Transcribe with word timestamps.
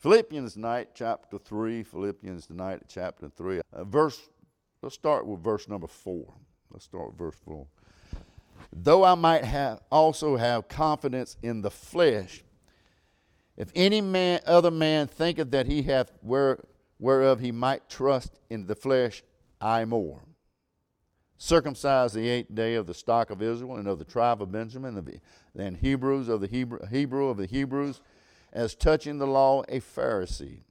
Philippians 0.00 0.56
night, 0.56 0.88
chapter 0.94 1.36
3. 1.36 1.82
Philippians 1.82 2.46
tonight, 2.46 2.80
chapter 2.88 3.28
3. 3.28 3.60
Uh, 3.70 3.84
verse, 3.84 4.18
let's 4.82 4.94
start 4.94 5.26
with 5.26 5.44
verse 5.44 5.68
number 5.68 5.86
4. 5.86 6.24
Let's 6.70 6.86
start 6.86 7.08
with 7.08 7.18
verse 7.18 7.36
4. 7.44 7.66
Though 8.72 9.04
I 9.04 9.14
might 9.14 9.44
have 9.44 9.82
also 9.90 10.36
have 10.36 10.68
confidence 10.68 11.36
in 11.42 11.60
the 11.60 11.70
flesh, 11.70 12.42
if 13.58 13.70
any 13.74 14.00
man 14.00 14.40
other 14.46 14.70
man 14.70 15.06
thinketh 15.06 15.50
that 15.50 15.66
he 15.66 15.82
hath 15.82 16.12
where, 16.22 16.60
whereof 16.98 17.40
he 17.40 17.52
might 17.52 17.90
trust 17.90 18.40
in 18.48 18.66
the 18.66 18.74
flesh, 18.74 19.22
I 19.60 19.84
more. 19.84 20.22
Circumcised 21.36 22.14
the 22.14 22.26
eighth 22.26 22.54
day 22.54 22.74
of 22.74 22.86
the 22.86 22.94
stock 22.94 23.28
of 23.28 23.42
Israel 23.42 23.76
and 23.76 23.86
of 23.86 23.98
the 23.98 24.04
tribe 24.06 24.40
of 24.40 24.50
Benjamin, 24.50 24.94
the, 24.94 25.20
and 25.62 25.76
Hebrews 25.76 26.28
of 26.28 26.40
the 26.40 26.46
Hebrew, 26.46 26.78
Hebrew 26.86 27.28
of 27.28 27.36
the 27.36 27.46
Hebrews, 27.46 28.00
as 28.52 28.74
touching 28.74 29.18
the 29.18 29.26
law, 29.26 29.62
a 29.68 29.80
Pharisee. 29.80 30.62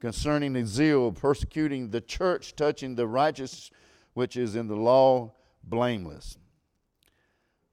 Concerning 0.00 0.52
the 0.52 0.64
zeal 0.64 1.10
persecuting 1.12 1.90
the 1.90 2.00
church, 2.00 2.54
touching 2.54 2.94
the 2.94 3.06
righteous 3.06 3.70
which 4.14 4.36
is 4.36 4.54
in 4.54 4.68
the 4.68 4.76
law, 4.76 5.32
blameless. 5.62 6.38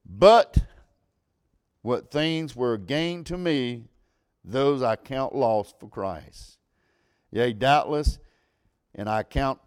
But 0.06 0.58
what 1.82 2.12
things 2.12 2.56
were 2.56 2.78
gained 2.78 3.28
to 3.28 3.38
me, 3.38 3.86
those 4.44 4.82
I 4.82 4.96
count 4.96 5.36
loss 5.36 5.74
for 5.80 5.88
Christ. 5.88 6.58
Yea, 7.32 7.54
doubtless, 7.54 8.20
and 8.94 9.10
I 9.10 9.24
count 9.24 9.60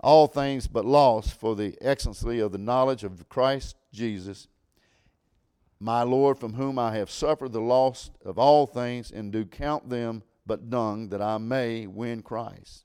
all 0.00 0.26
things 0.26 0.66
but 0.66 0.84
loss 0.84 1.30
for 1.30 1.54
the 1.54 1.76
excellency 1.80 2.40
of 2.40 2.52
the 2.52 2.58
knowledge 2.58 3.04
of 3.04 3.28
Christ 3.28 3.76
Jesus, 3.92 4.48
my 5.82 6.02
Lord, 6.04 6.38
from 6.38 6.52
whom 6.52 6.78
I 6.78 6.94
have 6.94 7.10
suffered 7.10 7.52
the 7.52 7.60
loss 7.60 8.12
of 8.24 8.38
all 8.38 8.66
things, 8.66 9.10
and 9.10 9.32
do 9.32 9.44
count 9.44 9.90
them 9.90 10.22
but 10.46 10.70
dung, 10.70 11.08
that 11.08 11.20
I 11.20 11.38
may 11.38 11.88
win 11.88 12.22
Christ. 12.22 12.84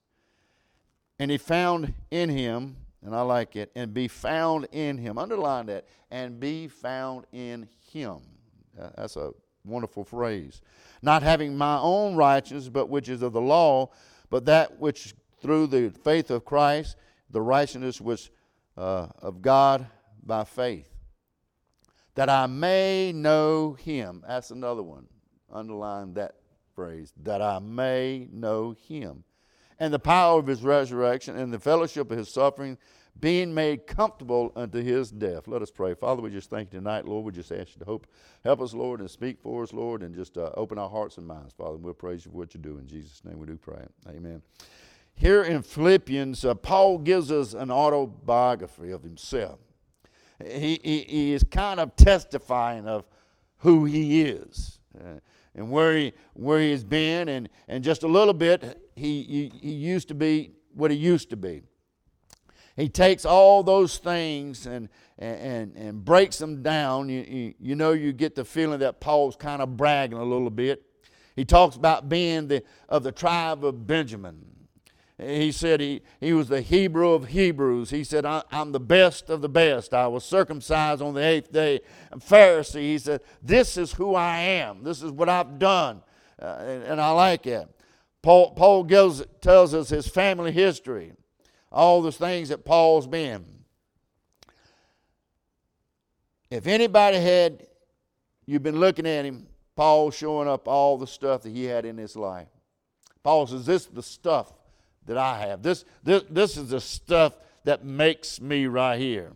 And 1.20 1.30
he 1.30 1.38
found 1.38 1.94
in 2.09 2.30
him, 2.30 2.76
and 3.04 3.16
I 3.16 3.22
like 3.22 3.56
it, 3.56 3.72
and 3.76 3.94
be 3.94 4.08
found 4.08 4.67
in 4.72 4.98
him. 4.98 5.20
Underline 5.20 5.67
that, 5.67 5.86
and 6.09 6.39
be 6.39 6.67
found 6.67 7.28
in 7.31 7.70
him. 7.92 8.17
Uh, 8.80 8.89
that's 8.98 9.16
a 9.16 9.32
wonderful 9.64 10.04
phrase. 10.04 10.61
Not 11.04 11.22
having 11.22 11.56
my 11.56 11.78
own 11.78 12.16
righteousness, 12.16 12.67
but 12.67 12.89
which 12.89 13.09
is 13.09 13.22
of 13.22 13.32
the 13.32 13.42
law, 13.42 13.92
but 14.32 14.45
that 14.45 14.80
which 14.80 15.14
through 15.39 15.67
the 15.67 15.92
faith 15.92 16.32
of 16.32 16.45
Christ, 16.45 16.95
the 17.30 17.42
righteousness 17.42 18.02
which 18.02 18.32
uh, 18.76 19.08
of 19.22 19.44
God 19.44 19.86
by 20.23 20.44
faith 20.44 20.97
that 22.18 22.30
I 22.32 22.48
may 22.48 23.12
know 23.14 23.73
him. 23.73 24.23
That's 24.28 24.50
another 24.50 24.82
one. 24.82 25.06
Underline 25.54 26.16
that 26.16 26.34
phrase. 26.73 27.14
That 27.22 27.44
I 27.44 27.60
may 27.60 28.28
know 28.32 28.72
him. 28.72 29.23
And 29.80 29.94
the 29.94 30.00
power 30.00 30.40
of 30.40 30.48
his 30.48 30.64
resurrection 30.64 31.38
and 31.38 31.54
the 31.54 31.60
fellowship 31.60 32.10
of 32.10 32.18
his 32.18 32.34
suffering, 32.34 32.80
being 33.20 33.54
made 33.54 33.86
comfortable 33.86 34.52
unto 34.56 34.82
his 34.82 35.12
death. 35.12 35.48
Let 35.48 35.62
us 35.62 35.70
pray. 35.70 35.94
Father, 35.94 36.23
we 36.23 36.32
just 36.32 36.50
thank 36.50 36.73
you 36.73 36.80
tonight, 36.80 37.06
Lord. 37.06 37.23
We 37.23 37.34
just 37.34 37.52
ask 37.52 37.76
you 37.76 37.80
to 37.82 37.86
hope, 37.86 38.08
help 38.44 38.62
us, 38.62 38.73
Lord, 38.73 39.00
and 39.00 39.12
speak 39.12 39.40
for 39.40 39.62
us, 39.62 39.72
Lord, 39.72 40.02
and 40.02 40.16
just 40.16 40.40
uh, 40.40 40.50
open 40.56 40.80
our 40.80 40.90
hearts 40.90 41.20
and 41.20 41.28
minds, 41.28 41.54
Father. 41.54 41.76
And 41.76 41.84
we'll 41.84 41.94
praise 41.94 42.26
you 42.26 42.32
for 42.32 42.38
what 42.38 42.56
you 42.56 42.60
do. 42.60 42.80
In 42.80 42.88
Jesus' 42.88 43.23
name 43.26 43.38
we 43.38 43.45
do 43.45 43.58
pray. 43.58 43.86
Amen. 44.10 44.42
Here 45.14 45.44
in 45.44 45.62
Philippians, 45.62 46.44
uh, 46.44 46.56
Paul 46.56 46.98
gives 46.98 47.32
us 47.32 47.54
an 47.54 47.70
autobiography 47.70 48.90
of 48.90 49.04
himself 49.04 49.60
he, 50.43 50.80
he, 50.83 50.99
he 51.07 51.33
is 51.33 51.43
kind 51.43 51.80
of 51.80 51.95
testifying 51.95 52.88
of 52.88 53.05
who 53.59 53.85
he 53.85 54.21
is 54.21 54.80
uh, 54.99 55.19
and 55.55 55.71
where 55.71 55.95
he, 55.97 56.13
where 56.33 56.59
he 56.59 56.71
has 56.71 56.83
been, 56.83 57.30
and, 57.30 57.49
and 57.67 57.83
just 57.83 58.03
a 58.03 58.07
little 58.07 58.33
bit, 58.33 58.80
he, 58.95 59.23
he, 59.23 59.52
he 59.59 59.71
used 59.71 60.08
to 60.09 60.13
be 60.13 60.52
what 60.73 60.91
he 60.91 60.97
used 60.97 61.30
to 61.31 61.35
be. 61.35 61.63
He 62.75 62.88
takes 62.88 63.25
all 63.25 63.63
those 63.63 63.97
things 63.97 64.67
and, 64.67 64.88
and, 65.17 65.75
and 65.75 66.05
breaks 66.05 66.37
them 66.37 66.61
down. 66.61 67.09
You, 67.09 67.26
you, 67.27 67.53
you 67.59 67.76
know, 67.76 67.93
you 67.93 68.14
get 68.14 68.36
the 68.36 68.45
feeling 68.45 68.80
that 68.80 68.99
Paul's 68.99 69.36
kind 69.36 69.64
of 69.64 69.76
bragging 69.76 70.20
a 70.20 70.23
little 70.23 70.52
bit. 70.52 70.83
He 71.36 71.43
talks 71.43 71.76
about 71.76 72.08
being 72.08 72.47
the, 72.47 72.64
of 72.87 73.02
the 73.02 73.11
tribe 73.11 73.65
of 73.65 73.87
Benjamin. 73.87 74.45
He 75.20 75.52
said 75.52 75.80
he, 75.80 76.04
he 76.20 76.32
was 76.33 76.48
the 76.48 76.61
Hebrew 76.61 77.10
of 77.10 77.30
Hebrews. 77.30 77.89
He 77.89 78.04
said, 78.04 78.23
I'm 78.23 78.72
the 78.72 78.80
best 78.80 79.32
of 79.32 79.42
the 79.42 79.50
best. 79.50 79.94
I 79.94 80.05
was 80.05 80.23
circumcised 80.23 81.02
on 81.02 81.16
the 81.16 81.26
eighth 81.26 81.52
day. 81.52 81.80
Pharisee, 82.17 82.82
he 82.82 83.00
said, 83.00 83.22
This 83.42 83.77
is 83.77 83.94
who 83.94 84.14
I 84.14 84.38
am. 84.38 84.83
This 84.83 85.02
is 85.02 85.11
what 85.11 85.27
I've 85.27 85.58
done. 85.58 86.04
Uh, 86.39 86.58
and, 86.60 86.83
and, 86.83 87.02
I 87.02 87.10
like 87.11 87.48
it. 87.48 87.67
Paul, 88.22 88.52
Paul 88.52 88.83
gives, 88.83 89.23
tells 89.42 89.73
us 89.73 89.89
his 89.89 90.08
family 90.08 90.52
history, 90.52 91.14
all 91.72 92.04
the 92.04 92.11
things 92.11 92.50
that 92.50 92.64
Paul's 92.64 93.08
been. 93.08 93.44
If 96.52 96.67
anybody 96.67 97.20
had, 97.20 97.66
you've 98.45 98.61
been 98.61 98.80
looking 98.80 99.08
at 99.08 99.26
him, 99.26 99.48
Paul 99.76 100.11
showing 100.11 100.48
up 100.48 100.67
all 100.67 101.00
the 101.00 101.08
stuff 101.08 101.42
that 101.42 101.50
he 101.50 101.64
had 101.64 101.86
in 101.86 101.98
his 101.98 102.16
life. 102.16 102.50
Paul 103.23 103.48
says, 103.48 103.66
This 103.66 103.88
is 103.88 103.88
the 103.88 104.04
stuff 104.04 104.54
that 105.08 105.18
I 105.18 105.40
have. 105.40 105.64
This, 105.64 105.84
this, 106.04 106.23
this 106.30 106.58
is 106.58 106.70
the 106.70 106.80
stuff 106.80 107.34
that 107.64 107.84
makes 107.84 108.40
me 108.40 108.68
right 108.68 109.00
here. 109.00 109.34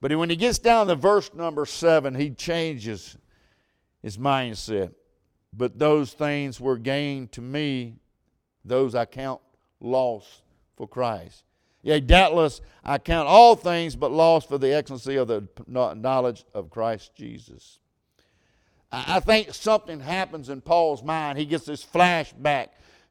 But 0.00 0.14
when 0.16 0.30
he 0.30 0.36
gets 0.36 0.58
down 0.58 0.88
to 0.88 0.96
verse 0.96 1.32
number 1.32 1.64
seven, 1.64 2.14
he 2.14 2.30
changes 2.30 3.16
his 4.02 4.18
mindset. 4.18 4.92
But 5.52 5.78
those 5.78 6.12
things 6.12 6.60
were 6.60 6.76
gained 6.76 7.32
to 7.32 7.40
me, 7.40 7.96
those 8.64 8.94
I 8.94 9.04
count 9.04 9.40
loss 9.80 10.42
for 10.76 10.88
Christ. 10.88 11.44
Yea, 11.82 12.00
doubtless 12.00 12.60
I 12.84 12.98
count 12.98 13.28
all 13.28 13.56
things 13.56 13.96
but 13.96 14.12
loss 14.12 14.44
for 14.46 14.58
the 14.58 14.74
excellency 14.74 15.16
of 15.16 15.28
the 15.28 15.46
knowledge 15.66 16.44
of 16.54 16.70
Christ 16.70 17.14
Jesus. 17.14 17.78
I 18.90 19.20
think 19.20 19.54
something 19.54 20.00
happens 20.00 20.50
in 20.50 20.60
Paul's 20.60 21.02
mind. 21.02 21.38
He 21.38 21.46
gets 21.46 21.64
this 21.64 21.84
flashback 21.84 22.68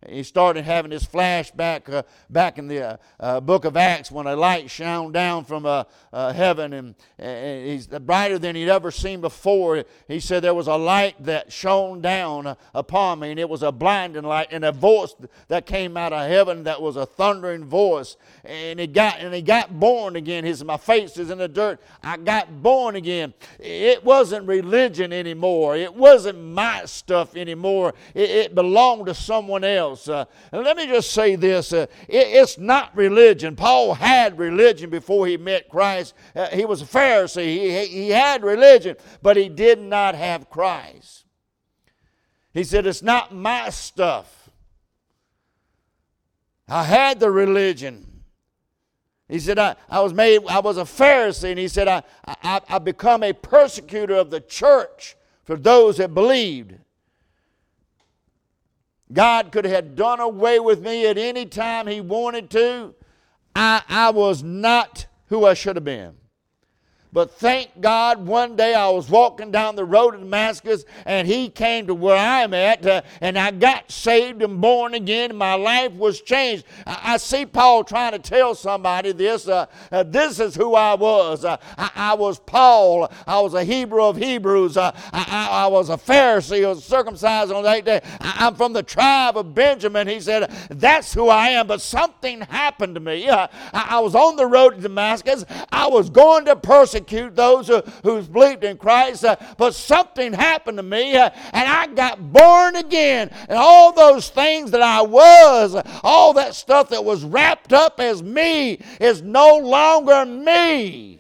he 0.10 0.24
started 0.24 0.66
having 0.66 0.90
this 0.90 1.06
flashback 1.06 1.88
uh, 1.92 2.02
back 2.30 2.58
in 2.58 2.68
the 2.68 2.94
uh, 2.94 2.98
uh, 3.20 3.40
book 3.40 3.66
of 3.66 3.78
Acts 3.78 4.12
when 4.12 4.26
a 4.26 4.36
light 4.36 4.70
shone 4.70 5.12
down 5.12 5.46
from 5.46 5.66
uh, 5.66 5.84
uh, 6.12 6.34
heaven 6.34 6.74
and, 6.74 6.96
and, 7.20 7.68
he's 7.68 7.86
brighter 7.86 8.40
than 8.40 8.56
he'd 8.56 8.70
ever 8.70 8.90
seen 8.90 9.22
before. 9.22 9.84
He 10.08 10.20
said 10.20 10.42
there 10.42 10.56
was 10.56 10.68
a 10.68 10.76
light 10.76 11.24
that 11.24 11.52
shone 11.52 12.02
down 12.02 12.56
upon 12.74 13.20
me 13.20 13.32
and 13.32 13.40
it 13.40 13.48
was 13.48 13.62
a 13.62 13.72
blinding 13.72 14.24
light 14.24 14.48
and 14.50 14.66
a 14.66 14.72
voice 14.72 15.14
that 15.50 15.68
came 15.68 15.96
out 15.96 16.14
of 16.14 16.28
heaven 16.28 16.64
that 16.64 16.82
was 16.82 16.96
a 16.96 17.06
thundering 17.06 17.66
voice. 17.66 18.18
And 18.44 18.80
he 18.80 18.88
got 18.88 19.20
and 19.20 19.34
he 19.36 19.44
got 19.44 19.80
born 19.80 20.16
again. 20.16 20.44
His 20.44 20.64
my 20.64 20.78
face 20.78 21.18
is 21.18 21.30
in 21.30 21.38
the 21.38 21.48
dirt. 21.48 21.80
I 22.02 22.18
got 22.18 22.64
born 22.64 22.96
again. 22.96 23.36
It 23.60 24.04
wasn't 24.04 24.48
religion 24.48 25.14
anymore. 25.14 25.76
It 25.76 25.94
wasn't 25.94 26.44
my 26.44 26.86
stuff 26.86 27.36
anymore. 27.36 27.94
It, 28.16 28.30
it 28.32 28.56
belonged 28.56 29.06
to 29.06 29.14
someone 29.14 29.64
else 29.64 29.91
else. 29.92 30.08
Uh, 30.08 30.26
and 30.52 30.64
let 30.64 30.78
me 30.78 30.88
just 30.88 31.12
say 31.12 31.36
this 31.36 31.74
uh, 31.74 31.86
it, 32.08 32.28
it's 32.28 32.58
not 32.58 32.96
religion. 32.96 33.56
Paul 33.56 33.94
had 33.94 34.38
religion 34.38 34.90
before 34.90 35.28
he 35.28 35.38
met 35.38 35.70
Christ. 35.70 36.14
Uh, 36.36 36.48
he 36.48 36.66
was 36.66 36.82
a 36.82 36.86
Pharisee, 36.86 37.46
he, 37.46 37.86
he 37.86 38.10
had 38.10 38.44
religion, 38.44 38.96
but 39.22 39.38
he 39.38 39.50
did 39.50 39.80
not 39.80 40.16
have 40.16 40.50
Christ. 40.50 41.26
He 42.54 42.64
said, 42.64 42.86
It's 42.86 43.04
not 43.04 43.34
my 43.34 43.70
stuff. 43.70 44.50
I 46.68 46.84
had 46.84 47.20
the 47.20 47.32
religion. 47.32 48.08
He 49.28 49.40
said, 49.40 49.60
I, 49.60 49.76
I 49.90 50.02
was 50.02 50.14
made, 50.14 50.42
I 50.48 50.60
was 50.60 50.78
a 50.78 50.82
Pharisee, 50.82 51.52
and 51.52 51.60
he 51.60 51.70
said, 51.70 51.88
I, 51.88 52.04
I, 52.26 52.62
I 52.68 52.80
become 52.80 53.24
a 53.24 53.32
persecutor 53.32 54.16
of 54.16 54.30
the 54.30 54.42
church 54.42 55.16
for 55.46 55.56
those 55.56 55.98
that 55.98 56.14
believed. 56.14 56.76
God 59.14 59.52
could 59.52 59.66
have 59.66 59.96
done 59.96 60.20
away 60.20 60.60
with 60.60 60.82
me 60.82 61.08
at 61.08 61.18
any 61.18 61.46
time 61.46 61.88
He 61.88 62.02
wanted 62.02 62.50
to. 62.52 62.96
I, 63.56 63.82
I 63.90 64.10
was 64.12 64.44
not 64.44 65.08
who 65.28 65.46
I 65.46 65.54
should 65.54 65.76
have 65.76 65.86
been. 65.86 66.16
But 67.14 67.32
thank 67.32 67.82
God, 67.82 68.26
one 68.26 68.56
day 68.56 68.74
I 68.74 68.88
was 68.88 69.10
walking 69.10 69.52
down 69.52 69.76
the 69.76 69.84
road 69.84 70.12
to 70.12 70.18
Damascus 70.18 70.86
and 71.06 71.28
he 71.28 71.50
came 71.50 71.88
to 71.88 71.94
where 71.94 72.16
I'm 72.16 72.54
at 72.54 72.86
uh, 72.86 73.02
and 73.20 73.38
I 73.38 73.52
got 73.52 73.92
saved 73.92 74.42
and 74.42 74.62
born 74.62 74.94
again 74.94 75.32
and 75.32 75.38
my 75.38 75.56
life 75.56 75.92
was 75.92 76.22
changed. 76.22 76.64
I, 76.88 77.00
I 77.04 77.18
see 77.18 77.46
Paul 77.46 77.84
trying 77.84 78.14
to 78.14 78.20
tell 78.20 78.56
somebody 78.56 79.12
this. 79.12 79.50
Uh, 79.50 79.66
uh, 79.92 80.04
this 80.04 80.40
is 80.40 80.56
who 80.56 80.74
I 80.74 80.94
was. 80.94 81.44
Uh, 81.44 81.58
I, 81.78 81.92
I, 81.96 82.14
was 82.14 82.40
Paul. 82.40 83.12
I 83.28 83.42
was 83.42 83.56
a 83.56 83.66
Hebrew 83.66 84.04
of 84.04 84.16
Hebrews. 84.16 84.78
Uh, 84.78 84.94
I, 85.12 85.50
I, 85.52 85.68
was 85.68 85.90
a 85.90 85.98
Pharisee. 85.98 86.64
I 86.64 86.70
was 86.70 86.86
circumcised 86.86 87.52
on 87.52 87.64
that 87.64 87.84
day. 87.84 88.00
I, 88.22 88.48
am 88.48 88.56
from 88.56 88.72
the 88.72 88.84
tribe 88.84 89.36
of 89.36 89.54
Benjamin. 89.54 90.08
He 90.08 90.22
said, 90.22 90.50
That's 90.70 91.14
who 91.14 91.28
I 91.28 91.50
am. 91.50 91.68
But 91.68 91.82
something 91.82 92.40
happened 92.40 92.96
to 92.96 93.02
me. 93.02 93.28
Uh, 93.28 93.48
I, 93.74 93.98
I 93.98 94.00
was 94.00 94.16
on 94.16 94.38
the 94.38 94.46
road 94.46 94.76
to 94.76 94.82
Damascus. 94.82 95.44
I 95.74 95.88
was 95.88 96.10
going 96.10 96.46
to 96.46 96.56
persecute 96.56 97.01
persecute 97.02 97.36
those 97.36 97.68
who, 97.68 97.82
who's 98.04 98.28
believed 98.28 98.64
in 98.64 98.78
Christ. 98.78 99.26
Uh, 99.26 99.36
but 99.58 99.74
something 99.76 100.34
happened 100.34 100.78
to 100.78 100.84
me, 100.84 101.16
uh, 101.16 101.30
and 101.54 101.70
I 101.70 101.88
got 101.88 102.32
born 102.32 102.76
again. 102.76 103.30
And 103.50 103.58
all 103.58 103.94
those 103.94 104.30
things 104.30 104.72
that 104.72 104.82
I 104.82 105.02
was, 105.02 105.76
all 106.04 106.34
that 106.34 106.56
stuff 106.56 106.90
that 106.90 107.04
was 107.04 107.24
wrapped 107.24 107.74
up 107.74 108.00
as 108.00 108.22
me, 108.24 108.80
is 109.00 109.22
no 109.22 109.58
longer 109.58 110.26
me. 110.26 111.20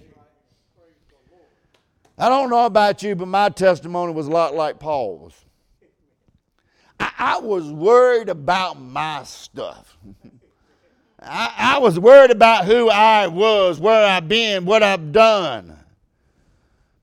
I 2.18 2.30
don't 2.30 2.50
know 2.50 2.66
about 2.66 3.02
you, 3.02 3.16
but 3.16 3.28
my 3.28 3.50
testimony 3.50 4.14
was 4.14 4.28
a 4.28 4.32
lot 4.32 4.54
like 4.54 4.80
Paul's. 4.80 5.34
I, 7.00 7.12
I 7.18 7.40
was 7.40 7.72
worried 7.72 8.30
about 8.30 8.80
my 8.80 9.24
stuff. 9.24 9.98
I, 11.22 11.76
I 11.76 11.80
was 11.80 12.00
worried 12.00 12.32
about 12.32 12.66
who 12.66 12.90
I 12.90 13.28
was, 13.28 13.80
where 13.80 14.06
I've 14.06 14.28
been, 14.28 14.66
what 14.66 14.82
I've 14.82 15.12
done. 15.12 15.78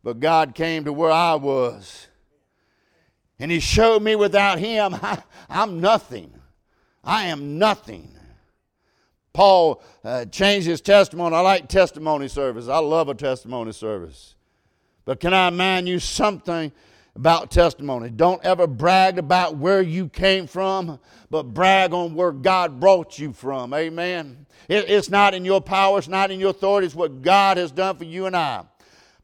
But 0.02 0.20
God 0.20 0.54
came 0.54 0.84
to 0.84 0.92
where 0.92 1.10
I 1.10 1.34
was. 1.34 2.08
And 3.38 3.50
He 3.50 3.60
showed 3.60 4.02
me 4.02 4.16
without 4.16 4.58
Him, 4.58 4.94
I, 5.02 5.22
am 5.48 5.80
nothing. 5.80 6.32
I 7.04 7.26
am 7.26 7.58
nothing. 7.58 8.10
Paul 9.32 9.82
uh, 10.02 10.24
changed 10.24 10.66
his 10.66 10.80
testimony. 10.80 11.36
I 11.36 11.40
like 11.40 11.68
testimony 11.68 12.26
service. 12.26 12.66
I 12.66 12.78
love 12.78 13.08
a 13.08 13.14
testimony 13.14 13.72
service. 13.72 14.34
But 15.04 15.20
can 15.20 15.32
I 15.32 15.48
remind 15.48 15.88
you 15.88 16.00
something 16.00 16.72
about 17.18 17.50
testimony? 17.50 18.10
Don't 18.10 18.42
ever 18.44 18.66
brag 18.66 19.18
about 19.18 19.56
where 19.56 19.82
you 19.82 20.08
came 20.08 20.46
from, 20.46 21.00
but 21.30 21.52
brag 21.52 21.92
on 21.92 22.14
where 22.14 22.32
God 22.32 22.78
brought 22.78 23.18
you 23.18 23.32
from. 23.32 23.74
Amen. 23.74 24.46
It, 24.68 24.88
it's 24.88 25.10
not 25.10 25.34
in 25.34 25.44
your 25.44 25.60
power, 25.60 25.98
it's 25.98 26.08
not 26.08 26.30
in 26.30 26.38
your 26.38 26.50
authority, 26.50 26.86
it's 26.86 26.94
what 26.94 27.20
God 27.20 27.56
has 27.56 27.72
done 27.72 27.96
for 27.96 28.04
you 28.04 28.26
and 28.26 28.36
I. 28.36 28.64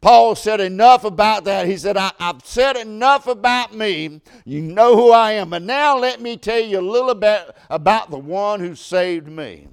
Paul 0.00 0.34
said 0.34 0.60
enough 0.60 1.04
about 1.04 1.44
that. 1.44 1.66
He 1.66 1.78
said, 1.78 1.96
I, 1.96 2.12
have 2.18 2.42
said 2.44 2.76
enough 2.76 3.26
about 3.26 3.74
me. 3.74 4.20
You 4.44 4.60
know 4.60 4.96
who 4.96 5.12
I 5.12 5.32
am. 5.32 5.48
But 5.48 5.62
now 5.62 5.96
let 5.96 6.20
me 6.20 6.36
tell 6.36 6.60
you 6.60 6.78
a 6.78 6.82
little 6.82 7.14
bit 7.14 7.56
about 7.70 8.10
the 8.10 8.18
one 8.18 8.60
who 8.60 8.74
saved 8.74 9.28
me. 9.28 9.66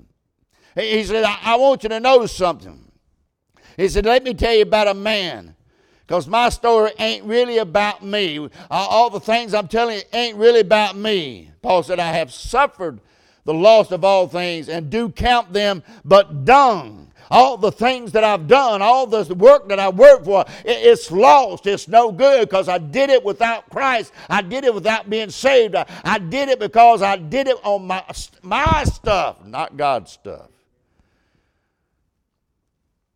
He 0.73 1.03
said, 1.03 1.25
I, 1.25 1.37
I 1.41 1.55
want 1.57 1.83
you 1.83 1.89
to 1.89 1.99
know 1.99 2.25
something. 2.27 2.91
He 3.75 3.89
said, 3.89 4.05
Let 4.05 4.23
me 4.23 4.33
tell 4.33 4.53
you 4.53 4.61
about 4.61 4.87
a 4.87 4.93
man 4.93 5.53
because 6.05 6.27
my 6.27 6.49
story 6.49 6.91
ain't 6.99 7.25
really 7.25 7.57
about 7.57 8.03
me. 8.03 8.39
Uh, 8.39 8.49
all 8.69 9.09
the 9.09 9.19
things 9.19 9.53
I'm 9.53 9.67
telling 9.67 9.97
you 9.97 10.03
ain't 10.13 10.37
really 10.37 10.59
about 10.59 10.95
me. 10.95 11.51
Paul 11.61 11.83
said, 11.83 11.99
I 11.99 12.11
have 12.13 12.31
suffered 12.31 12.99
the 13.45 13.53
loss 13.53 13.91
of 13.91 14.03
all 14.03 14.27
things 14.27 14.69
and 14.69 14.89
do 14.89 15.09
count 15.09 15.53
them 15.53 15.83
but 16.03 16.45
dung. 16.45 17.07
All 17.29 17.55
the 17.55 17.71
things 17.71 18.11
that 18.11 18.25
I've 18.25 18.49
done, 18.49 18.81
all 18.81 19.07
the 19.07 19.33
work 19.33 19.69
that 19.69 19.79
I 19.79 19.87
worked 19.87 20.25
for, 20.25 20.43
it's 20.65 21.09
lost. 21.09 21.65
It's 21.65 21.87
no 21.87 22.11
good 22.11 22.49
because 22.49 22.67
I 22.67 22.77
did 22.77 23.09
it 23.09 23.23
without 23.23 23.69
Christ. 23.69 24.11
I 24.29 24.41
did 24.41 24.65
it 24.65 24.73
without 24.73 25.09
being 25.09 25.29
saved. 25.29 25.75
I 25.75 26.17
did 26.17 26.49
it 26.49 26.59
because 26.59 27.01
I 27.01 27.15
did 27.15 27.47
it 27.47 27.55
on 27.63 27.87
my, 27.87 28.03
my 28.41 28.83
stuff, 28.83 29.45
not 29.45 29.77
God's 29.77 30.11
stuff. 30.11 30.49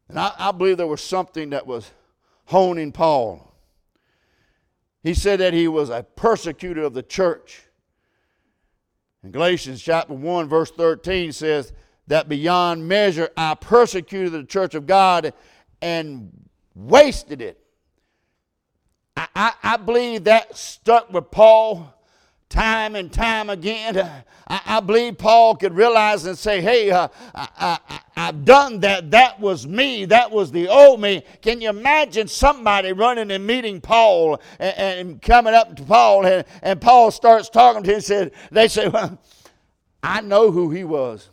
And 0.07 0.17
I, 0.17 0.31
I 0.37 0.51
believe 0.53 0.77
there 0.77 0.87
was 0.87 1.03
something 1.03 1.49
that 1.49 1.67
was 1.67 1.91
honing 2.45 2.91
Paul. 2.91 3.53
He 5.03 5.13
said 5.13 5.39
that 5.39 5.53
he 5.53 5.67
was 5.67 5.89
a 5.89 6.03
persecutor 6.03 6.83
of 6.83 6.93
the 6.93 7.03
church. 7.03 7.61
In 9.23 9.31
Galatians 9.31 9.81
chapter 9.81 10.13
1, 10.13 10.49
verse 10.49 10.71
13 10.71 11.31
says, 11.31 11.73
That 12.07 12.29
beyond 12.29 12.87
measure 12.87 13.29
I 13.37 13.55
persecuted 13.55 14.31
the 14.31 14.43
church 14.43 14.73
of 14.75 14.87
God 14.87 15.33
and 15.81 16.31
wasted 16.73 17.41
it. 17.41 17.59
I, 19.15 19.27
I, 19.35 19.53
I 19.63 19.77
believe 19.77 20.23
that 20.25 20.57
stuck 20.57 21.11
with 21.11 21.31
Paul 21.31 21.93
time 22.49 22.95
and 22.95 23.11
time 23.11 23.49
again. 23.49 23.97
I, 24.47 24.61
I 24.65 24.79
believe 24.79 25.17
Paul 25.17 25.55
could 25.55 25.73
realize 25.73 26.25
and 26.25 26.37
say, 26.37 26.61
hey, 26.61 26.91
uh, 26.91 27.07
I, 27.33 27.79
have 28.25 28.45
done 28.45 28.79
that. 28.81 29.11
That 29.11 29.39
was 29.39 29.67
me. 29.67 30.05
That 30.05 30.31
was 30.31 30.51
the 30.51 30.67
old 30.67 31.01
me. 31.01 31.23
Can 31.41 31.61
you 31.61 31.69
imagine 31.69 32.27
somebody 32.27 32.93
running 32.93 33.31
and 33.31 33.45
meeting 33.45 33.81
Paul 33.81 34.41
and, 34.59 34.77
and 34.77 35.21
coming 35.21 35.53
up 35.53 35.75
to 35.77 35.83
Paul 35.83 36.25
and, 36.25 36.45
and 36.61 36.79
Paul 36.79 37.11
starts 37.11 37.49
talking 37.49 37.83
to 37.83 37.89
him 37.89 37.95
and 37.95 38.03
said, 38.03 38.31
they 38.51 38.67
say, 38.67 38.87
well, 38.87 39.19
I 40.03 40.21
know 40.21 40.51
who 40.51 40.69
he 40.71 40.83
was. 40.83 41.29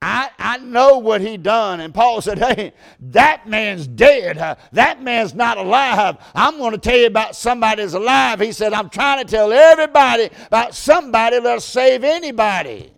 I, 0.00 0.30
I 0.38 0.58
know 0.58 0.98
what 0.98 1.20
he 1.20 1.36
done. 1.36 1.80
And 1.80 1.92
Paul 1.92 2.20
said, 2.20 2.38
hey, 2.38 2.72
that 3.00 3.48
man's 3.48 3.88
dead. 3.88 4.38
Uh, 4.38 4.54
that 4.72 5.02
man's 5.02 5.34
not 5.34 5.58
alive. 5.58 6.18
I'm 6.34 6.56
going 6.58 6.72
to 6.72 6.78
tell 6.78 6.96
you 6.96 7.06
about 7.06 7.34
somebody 7.34 7.82
that's 7.82 7.94
alive. 7.94 8.38
He 8.38 8.52
said, 8.52 8.72
I'm 8.72 8.90
trying 8.90 9.24
to 9.24 9.28
tell 9.28 9.52
everybody 9.52 10.30
about 10.46 10.74
somebody 10.74 11.40
that'll 11.40 11.60
save 11.60 12.04
anybody. 12.04 12.92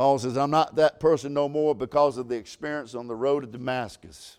Paul 0.00 0.18
says, 0.18 0.38
I'm 0.38 0.50
not 0.50 0.76
that 0.76 0.98
person 0.98 1.34
no 1.34 1.46
more 1.46 1.74
because 1.74 2.16
of 2.16 2.26
the 2.26 2.34
experience 2.34 2.94
on 2.94 3.06
the 3.06 3.14
road 3.14 3.40
to 3.40 3.46
Damascus. 3.46 4.38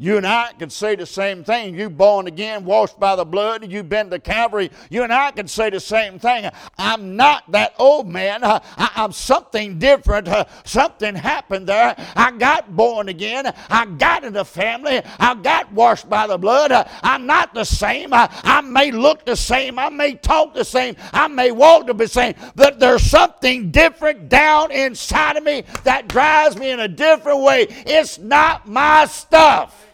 You 0.00 0.16
and 0.16 0.24
I 0.24 0.52
can 0.56 0.70
say 0.70 0.94
the 0.94 1.06
same 1.06 1.42
thing. 1.42 1.74
You 1.74 1.90
born 1.90 2.28
again, 2.28 2.64
washed 2.64 3.00
by 3.00 3.16
the 3.16 3.24
blood. 3.24 3.68
You've 3.68 3.88
been 3.88 4.10
to 4.10 4.20
Calvary. 4.20 4.70
You 4.90 5.02
and 5.02 5.12
I 5.12 5.32
can 5.32 5.48
say 5.48 5.70
the 5.70 5.80
same 5.80 6.20
thing. 6.20 6.48
I'm 6.78 7.16
not 7.16 7.50
that 7.50 7.74
old 7.80 8.06
man. 8.06 8.44
I, 8.44 8.60
am 8.94 9.10
something 9.10 9.80
different. 9.80 10.28
Uh, 10.28 10.44
something 10.64 11.16
happened 11.16 11.66
there. 11.66 11.96
I 12.14 12.30
got 12.30 12.76
born 12.76 13.08
again. 13.08 13.52
I 13.68 13.86
got 13.86 14.22
in 14.22 14.34
the 14.34 14.44
family. 14.44 15.02
I 15.18 15.34
got 15.34 15.72
washed 15.72 16.08
by 16.08 16.28
the 16.28 16.38
blood. 16.38 16.70
Uh, 16.70 16.84
I'm 17.02 17.26
not 17.26 17.52
the 17.52 17.64
same. 17.64 18.14
I, 18.14 18.30
I 18.44 18.60
may 18.60 18.92
look 18.92 19.26
the 19.26 19.34
same. 19.34 19.80
I 19.80 19.88
may 19.88 20.14
talk 20.14 20.54
the 20.54 20.64
same. 20.64 20.94
I 21.12 21.26
may 21.26 21.50
walk 21.50 21.88
the 21.88 22.06
same. 22.06 22.36
But 22.54 22.78
there's 22.78 23.02
something 23.02 23.72
different 23.72 24.28
down 24.28 24.70
inside 24.70 25.36
of 25.36 25.42
me 25.42 25.64
that 25.82 26.06
drives 26.06 26.56
me 26.56 26.70
in 26.70 26.78
a 26.78 26.88
different 26.88 27.40
way. 27.40 27.66
It's 27.68 28.18
not 28.18 28.68
my 28.68 29.06
stuff. 29.06 29.86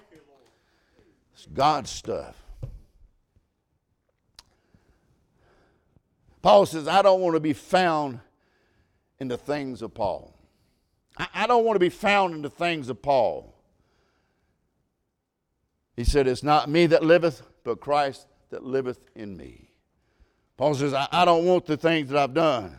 God's 1.55 1.91
stuff. 1.91 2.37
Paul 6.43 6.67
says, 6.67 6.87
I 6.87 7.01
don't 7.01 7.21
want 7.21 7.35
to 7.37 7.41
be 7.41 7.55
found 7.55 8.21
in 9.19 9.29
the 9.29 9.39
things 9.39 9.81
of 9.81 9.95
Paul. 9.95 10.35
I, 11.17 11.47
don't 11.47 11.65
want 11.65 11.77
to 11.77 11.81
be 11.81 11.89
found 11.89 12.35
in 12.35 12.43
the 12.43 12.51
things 12.51 12.89
of 12.89 13.01
Paul. 13.01 13.55
He 15.97 16.05
said, 16.05 16.27
It's 16.27 16.43
not 16.43 16.69
me 16.69 16.87
that 16.87 17.05
liveth, 17.05 17.43
but 17.63 17.81
Christ 17.81 18.27
that 18.51 18.65
liveth 18.65 18.99
in 19.15 19.37
me. 19.37 19.71
Paul 20.57 20.75
says, 20.75 20.93
I, 20.93 21.07
I 21.13 21.25
don't 21.25 21.45
want 21.45 21.67
the 21.67 21.77
things 21.77 22.11
that 22.11 22.19
I've 22.19 22.35
done. 22.35 22.77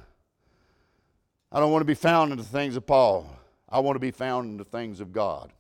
I 1.52 1.60
don't 1.60 1.72
want 1.72 1.82
to 1.82 1.86
be 1.86 1.96
found 1.96 2.34
in 2.34 2.38
the 2.38 2.44
things 2.44 2.76
of 2.76 2.86
Paul. 2.86 3.30
I 3.70 3.80
want 3.80 3.96
to 3.96 4.00
be 4.00 4.12
found 4.12 4.50
in 4.50 4.58
the 4.58 4.66
things 4.66 5.00
of 5.00 5.14
God. 5.14 5.52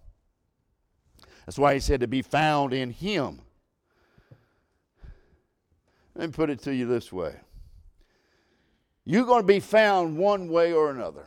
That's 1.45 1.59
why 1.59 1.73
he 1.75 1.79
said 1.79 1.99
to 1.99 2.07
be 2.07 2.21
found 2.21 2.73
in 2.73 2.91
him. 2.91 3.39
Let 6.15 6.29
me 6.29 6.33
put 6.33 6.49
it 6.49 6.59
to 6.63 6.73
you 6.73 6.87
this 6.87 7.11
way 7.11 7.35
you're 9.07 9.25
going 9.25 9.43
to 9.43 9.47
be 9.47 9.59
found 9.59 10.17
one 10.17 10.49
way 10.49 10.73
or 10.73 10.89
another. 10.89 11.25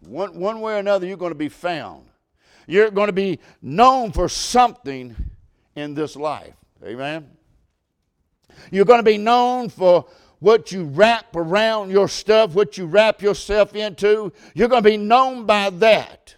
One, 0.00 0.38
one 0.40 0.62
way 0.62 0.74
or 0.74 0.78
another, 0.78 1.06
you're 1.06 1.18
going 1.18 1.32
to 1.32 1.38
be 1.38 1.50
found. 1.50 2.06
You're 2.66 2.90
going 2.90 3.08
to 3.08 3.12
be 3.12 3.38
known 3.60 4.12
for 4.12 4.28
something 4.28 5.14
in 5.74 5.94
this 5.94 6.16
life. 6.16 6.54
Amen? 6.82 7.28
You're 8.70 8.86
going 8.86 9.00
to 9.00 9.04
be 9.04 9.18
known 9.18 9.68
for 9.68 10.06
what 10.38 10.72
you 10.72 10.84
wrap 10.84 11.36
around 11.36 11.90
your 11.90 12.08
stuff, 12.08 12.54
what 12.54 12.78
you 12.78 12.86
wrap 12.86 13.20
yourself 13.20 13.74
into. 13.74 14.32
You're 14.54 14.68
going 14.68 14.82
to 14.82 14.90
be 14.90 14.96
known 14.96 15.44
by 15.44 15.70
that. 15.70 16.35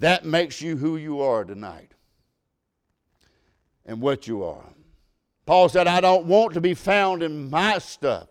That 0.00 0.24
makes 0.24 0.60
you 0.60 0.76
who 0.76 0.96
you 0.96 1.22
are 1.22 1.44
tonight 1.44 1.92
and 3.84 4.00
what 4.00 4.26
you 4.26 4.44
are. 4.44 4.64
Paul 5.46 5.68
said, 5.68 5.86
I 5.86 6.00
don't 6.00 6.26
want 6.26 6.54
to 6.54 6.60
be 6.60 6.74
found 6.74 7.22
in 7.22 7.48
my 7.48 7.78
stuff. 7.78 8.28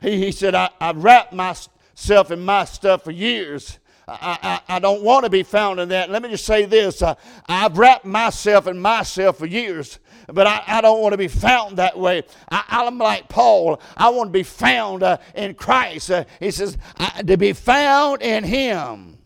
He, 0.00 0.16
he 0.16 0.32
said, 0.32 0.54
I, 0.54 0.70
I've 0.80 1.04
wrapped 1.04 1.32
myself 1.32 2.30
in 2.30 2.40
my 2.40 2.64
stuff 2.64 3.04
for 3.04 3.10
years. 3.10 3.78
I, 4.08 4.60
I, 4.68 4.76
I, 4.76 4.78
don't 4.80 5.02
want 5.02 5.24
to 5.24 5.30
be 5.30 5.44
found 5.44 5.78
in 5.78 5.90
that. 5.90 6.10
Let 6.10 6.22
me 6.22 6.30
just 6.30 6.44
say 6.44 6.64
this 6.64 7.00
uh, 7.00 7.14
I've 7.46 7.78
wrapped 7.78 8.04
myself 8.04 8.66
in 8.66 8.80
myself 8.80 9.38
for 9.38 9.46
years, 9.46 10.00
but 10.26 10.48
I, 10.48 10.64
I 10.66 10.80
don't 10.80 11.00
want 11.00 11.12
to 11.12 11.18
be 11.18 11.28
found 11.28 11.76
that 11.76 11.96
way. 11.96 12.24
I, 12.50 12.84
am 12.86 12.98
like 12.98 13.28
Paul. 13.28 13.80
I 13.96 14.08
want 14.08 14.28
to 14.28 14.32
be 14.32 14.42
found 14.42 15.04
uh, 15.04 15.18
in 15.36 15.54
Christ. 15.54 16.10
Uh, 16.10 16.24
he 16.40 16.50
says, 16.50 16.76
to 17.24 17.36
be 17.36 17.52
found 17.52 18.22
in 18.22 18.42
Him. 18.42 19.19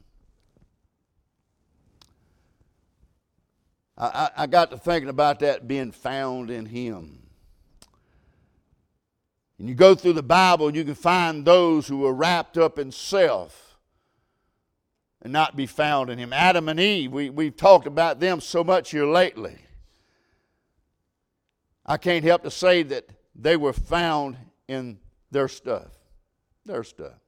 I, 3.96 4.30
I 4.36 4.46
got 4.46 4.70
to 4.70 4.78
thinking 4.78 5.08
about 5.08 5.40
that 5.40 5.68
being 5.68 5.92
found 5.92 6.50
in 6.50 6.66
Him. 6.66 7.22
And 9.58 9.68
you 9.68 9.74
go 9.74 9.94
through 9.94 10.14
the 10.14 10.22
Bible 10.22 10.66
and 10.66 10.76
you 10.76 10.84
can 10.84 10.96
find 10.96 11.44
those 11.44 11.86
who 11.86 11.98
were 11.98 12.12
wrapped 12.12 12.58
up 12.58 12.78
in 12.78 12.90
self 12.90 13.78
and 15.22 15.32
not 15.32 15.56
be 15.56 15.66
found 15.66 16.10
in 16.10 16.18
Him. 16.18 16.32
Adam 16.32 16.68
and 16.68 16.80
Eve, 16.80 17.12
we, 17.12 17.30
we've 17.30 17.56
talked 17.56 17.86
about 17.86 18.18
them 18.18 18.40
so 18.40 18.64
much 18.64 18.90
here 18.90 19.06
lately. 19.06 19.58
I 21.86 21.96
can't 21.96 22.24
help 22.24 22.42
to 22.42 22.50
say 22.50 22.82
that 22.82 23.08
they 23.34 23.56
were 23.56 23.72
found 23.72 24.36
in 24.66 24.98
their 25.30 25.48
stuff. 25.48 25.92
Their 26.64 26.82
stuff. 26.82 27.23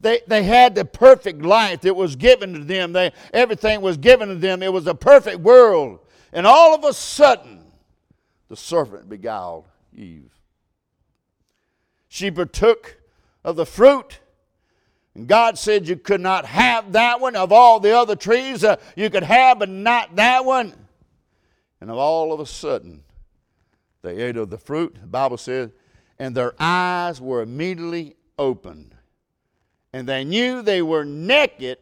They, 0.00 0.20
they 0.26 0.44
had 0.44 0.74
the 0.74 0.84
perfect 0.84 1.42
life 1.42 1.80
that 1.80 1.94
was 1.94 2.14
given 2.14 2.52
to 2.54 2.60
them. 2.60 2.92
They, 2.92 3.12
everything 3.32 3.80
was 3.80 3.96
given 3.96 4.28
to 4.28 4.36
them. 4.36 4.62
It 4.62 4.72
was 4.72 4.86
a 4.86 4.94
perfect 4.94 5.40
world. 5.40 6.00
And 6.32 6.46
all 6.46 6.74
of 6.74 6.84
a 6.84 6.92
sudden, 6.92 7.64
the 8.48 8.56
serpent 8.56 9.08
beguiled 9.08 9.66
Eve. 9.94 10.30
She 12.06 12.30
partook 12.30 12.96
of 13.44 13.56
the 13.56 13.66
fruit. 13.66 14.20
And 15.14 15.26
God 15.26 15.58
said 15.58 15.88
you 15.88 15.96
could 15.96 16.20
not 16.20 16.44
have 16.46 16.92
that 16.92 17.20
one. 17.20 17.34
Of 17.34 17.50
all 17.50 17.80
the 17.80 17.96
other 17.96 18.14
trees 18.14 18.62
uh, 18.62 18.76
you 18.94 19.10
could 19.10 19.24
have, 19.24 19.58
but 19.58 19.68
not 19.68 20.14
that 20.16 20.44
one. 20.44 20.74
And 21.80 21.90
all 21.90 22.32
of 22.32 22.40
a 22.40 22.46
sudden, 22.46 23.02
they 24.02 24.16
ate 24.16 24.36
of 24.36 24.50
the 24.50 24.58
fruit. 24.58 24.96
The 25.00 25.06
Bible 25.06 25.38
says, 25.38 25.70
and 26.20 26.34
their 26.34 26.54
eyes 26.58 27.20
were 27.20 27.42
immediately 27.42 28.16
opened 28.38 28.94
and 29.92 30.08
they 30.08 30.24
knew 30.24 30.62
they 30.62 30.82
were 30.82 31.04
naked, 31.04 31.78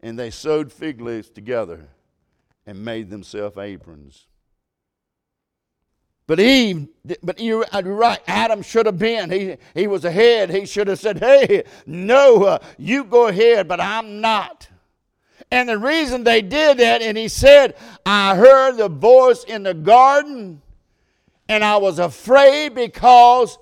and 0.00 0.18
they 0.18 0.30
sewed 0.30 0.72
fig 0.72 1.00
leaves 1.00 1.30
together 1.30 1.88
and 2.66 2.84
made 2.84 3.10
themselves 3.10 3.56
aprons. 3.56 4.26
But 6.26 6.40
Eve, 6.40 6.88
but 7.22 7.40
you're 7.40 7.64
right, 7.70 8.18
Adam 8.26 8.60
should 8.62 8.86
have 8.86 8.98
been. 8.98 9.30
He, 9.30 9.56
he 9.74 9.86
was 9.86 10.04
ahead. 10.04 10.50
He 10.50 10.66
should 10.66 10.88
have 10.88 10.98
said, 10.98 11.18
Hey, 11.18 11.62
no, 11.86 12.42
uh, 12.42 12.58
you 12.78 13.04
go 13.04 13.28
ahead, 13.28 13.68
but 13.68 13.80
I'm 13.80 14.20
not. 14.20 14.68
And 15.52 15.68
the 15.68 15.78
reason 15.78 16.24
they 16.24 16.42
did 16.42 16.78
that, 16.78 17.02
and 17.02 17.16
he 17.16 17.28
said, 17.28 17.76
I 18.04 18.34
heard 18.34 18.76
the 18.76 18.88
voice 18.88 19.44
in 19.44 19.62
the 19.62 19.74
garden, 19.74 20.60
and 21.48 21.62
I 21.62 21.76
was 21.76 22.00
afraid 22.00 22.74
because 22.74 23.56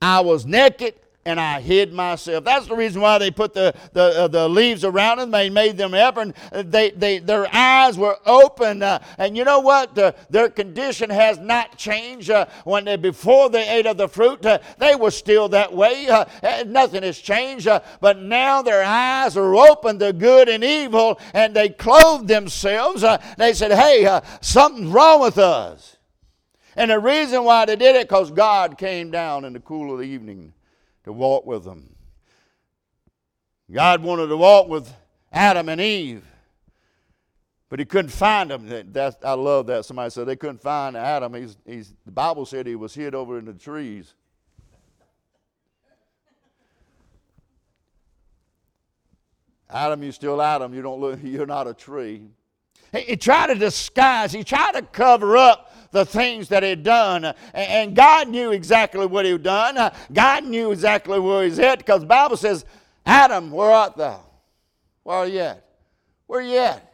I 0.00 0.20
was 0.20 0.46
naked 0.46 0.94
and 1.28 1.38
I 1.38 1.60
hid 1.60 1.92
myself. 1.92 2.42
That's 2.42 2.68
the 2.68 2.74
reason 2.74 3.02
why 3.02 3.18
they 3.18 3.30
put 3.30 3.52
the, 3.52 3.74
the, 3.92 4.22
uh, 4.22 4.28
the 4.28 4.48
leaves 4.48 4.82
around 4.82 5.18
them. 5.18 5.30
They 5.30 5.50
made 5.50 5.76
them 5.76 5.92
apron. 5.92 6.32
They, 6.52 6.90
they, 6.90 7.18
their 7.18 7.54
eyes 7.54 7.98
were 7.98 8.16
open. 8.24 8.82
Uh, 8.82 9.00
and 9.18 9.36
you 9.36 9.44
know 9.44 9.60
what? 9.60 9.94
their 9.94 10.48
condition 10.48 11.10
has 11.10 11.38
not 11.38 11.76
changed. 11.76 12.30
Uh, 12.30 12.46
when 12.64 12.86
they, 12.86 12.96
before 12.96 13.50
they 13.50 13.68
ate 13.68 13.84
of 13.84 13.98
the 13.98 14.08
fruit, 14.08 14.44
uh, 14.46 14.58
they 14.78 14.94
were 14.94 15.10
still 15.10 15.50
that 15.50 15.70
way. 15.70 16.08
Uh, 16.08 16.24
nothing 16.66 17.02
has 17.02 17.18
changed. 17.18 17.68
Uh, 17.68 17.80
but 18.00 18.18
now 18.18 18.62
their 18.62 18.82
eyes 18.82 19.36
are 19.36 19.54
open 19.54 19.98
to 19.98 20.14
good 20.14 20.48
and 20.48 20.64
evil, 20.64 21.20
and 21.34 21.54
they 21.54 21.68
clothed 21.68 22.26
themselves. 22.26 23.04
they 23.36 23.52
said, 23.52 23.72
hey, 23.72 24.20
something's 24.40 24.88
wrong 24.88 25.20
with 25.20 25.36
us. 25.36 25.98
And 26.74 26.90
the 26.90 26.98
reason 26.98 27.44
why 27.44 27.66
they 27.66 27.76
did 27.76 27.96
it, 27.96 28.08
because 28.08 28.30
God 28.30 28.78
came 28.78 29.10
down 29.10 29.44
in 29.44 29.52
the 29.52 29.60
cool 29.60 29.92
of 29.92 29.98
the 29.98 30.04
evening 30.04 30.54
to 31.08 31.12
walk 31.14 31.46
with 31.46 31.64
them. 31.64 31.88
God 33.72 34.02
wanted 34.02 34.26
to 34.26 34.36
walk 34.36 34.68
with 34.68 34.92
Adam 35.32 35.70
and 35.70 35.80
Eve, 35.80 36.22
but 37.70 37.78
he 37.78 37.86
couldn't 37.86 38.10
find 38.10 38.50
them. 38.50 38.92
That, 38.92 39.16
I 39.24 39.32
love 39.32 39.68
that. 39.68 39.86
Somebody 39.86 40.10
said 40.10 40.26
they 40.26 40.36
couldn't 40.36 40.60
find 40.60 40.98
Adam. 40.98 41.32
He's, 41.32 41.56
he's, 41.64 41.94
the 42.04 42.12
Bible 42.12 42.44
said 42.44 42.66
he 42.66 42.76
was 42.76 42.94
hid 42.94 43.14
over 43.14 43.38
in 43.38 43.46
the 43.46 43.54
trees. 43.54 44.12
Adam, 49.70 50.02
you're 50.02 50.12
still 50.12 50.42
Adam. 50.42 50.74
You 50.74 50.82
don't 50.82 51.00
look, 51.00 51.20
you're 51.22 51.46
not 51.46 51.66
a 51.66 51.72
tree. 51.72 52.26
He, 52.92 53.00
he 53.00 53.16
tried 53.16 53.46
to 53.46 53.54
disguise, 53.54 54.30
he 54.30 54.44
tried 54.44 54.72
to 54.72 54.82
cover 54.82 55.38
up 55.38 55.67
the 55.90 56.04
things 56.04 56.48
that 56.48 56.62
he'd 56.62 56.82
done. 56.82 57.34
And 57.54 57.94
God 57.96 58.28
knew 58.28 58.52
exactly 58.52 59.06
what 59.06 59.24
he'd 59.24 59.42
done. 59.42 59.92
God 60.12 60.44
knew 60.44 60.72
exactly 60.72 61.18
where 61.18 61.44
he's 61.44 61.58
at 61.58 61.78
because 61.78 62.00
the 62.00 62.06
Bible 62.06 62.36
says, 62.36 62.64
Adam, 63.06 63.50
where 63.50 63.70
art 63.70 63.96
thou? 63.96 64.20
Where 65.02 65.16
are 65.16 65.26
you 65.26 65.40
at? 65.40 65.64
Where 66.26 66.40
are 66.40 66.42
you 66.42 66.58
at? 66.58 66.84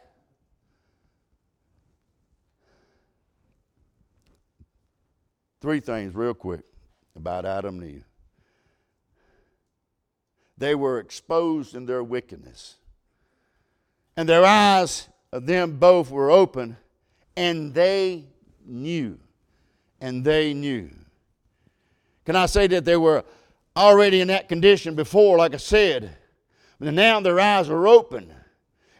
Three 5.60 5.80
things, 5.80 6.14
real 6.14 6.34
quick, 6.34 6.60
about 7.16 7.46
Adam 7.46 7.80
and 7.80 7.90
Eve. 7.90 8.04
They 10.58 10.74
were 10.74 10.98
exposed 11.00 11.74
in 11.74 11.86
their 11.86 12.04
wickedness, 12.04 12.76
and 14.16 14.28
their 14.28 14.44
eyes 14.44 15.08
of 15.32 15.46
them 15.46 15.78
both 15.78 16.10
were 16.10 16.30
open, 16.30 16.76
and 17.36 17.74
they 17.74 18.26
knew. 18.66 19.18
And 20.00 20.24
they 20.24 20.54
knew. 20.54 20.90
Can 22.24 22.36
I 22.36 22.46
say 22.46 22.66
that 22.68 22.84
they 22.84 22.96
were 22.96 23.24
already 23.76 24.20
in 24.20 24.28
that 24.28 24.48
condition 24.48 24.94
before, 24.94 25.38
like 25.38 25.54
I 25.54 25.58
said? 25.58 26.16
But 26.78 26.94
now 26.94 27.20
their 27.20 27.40
eyes 27.40 27.68
are 27.68 27.86
open, 27.86 28.32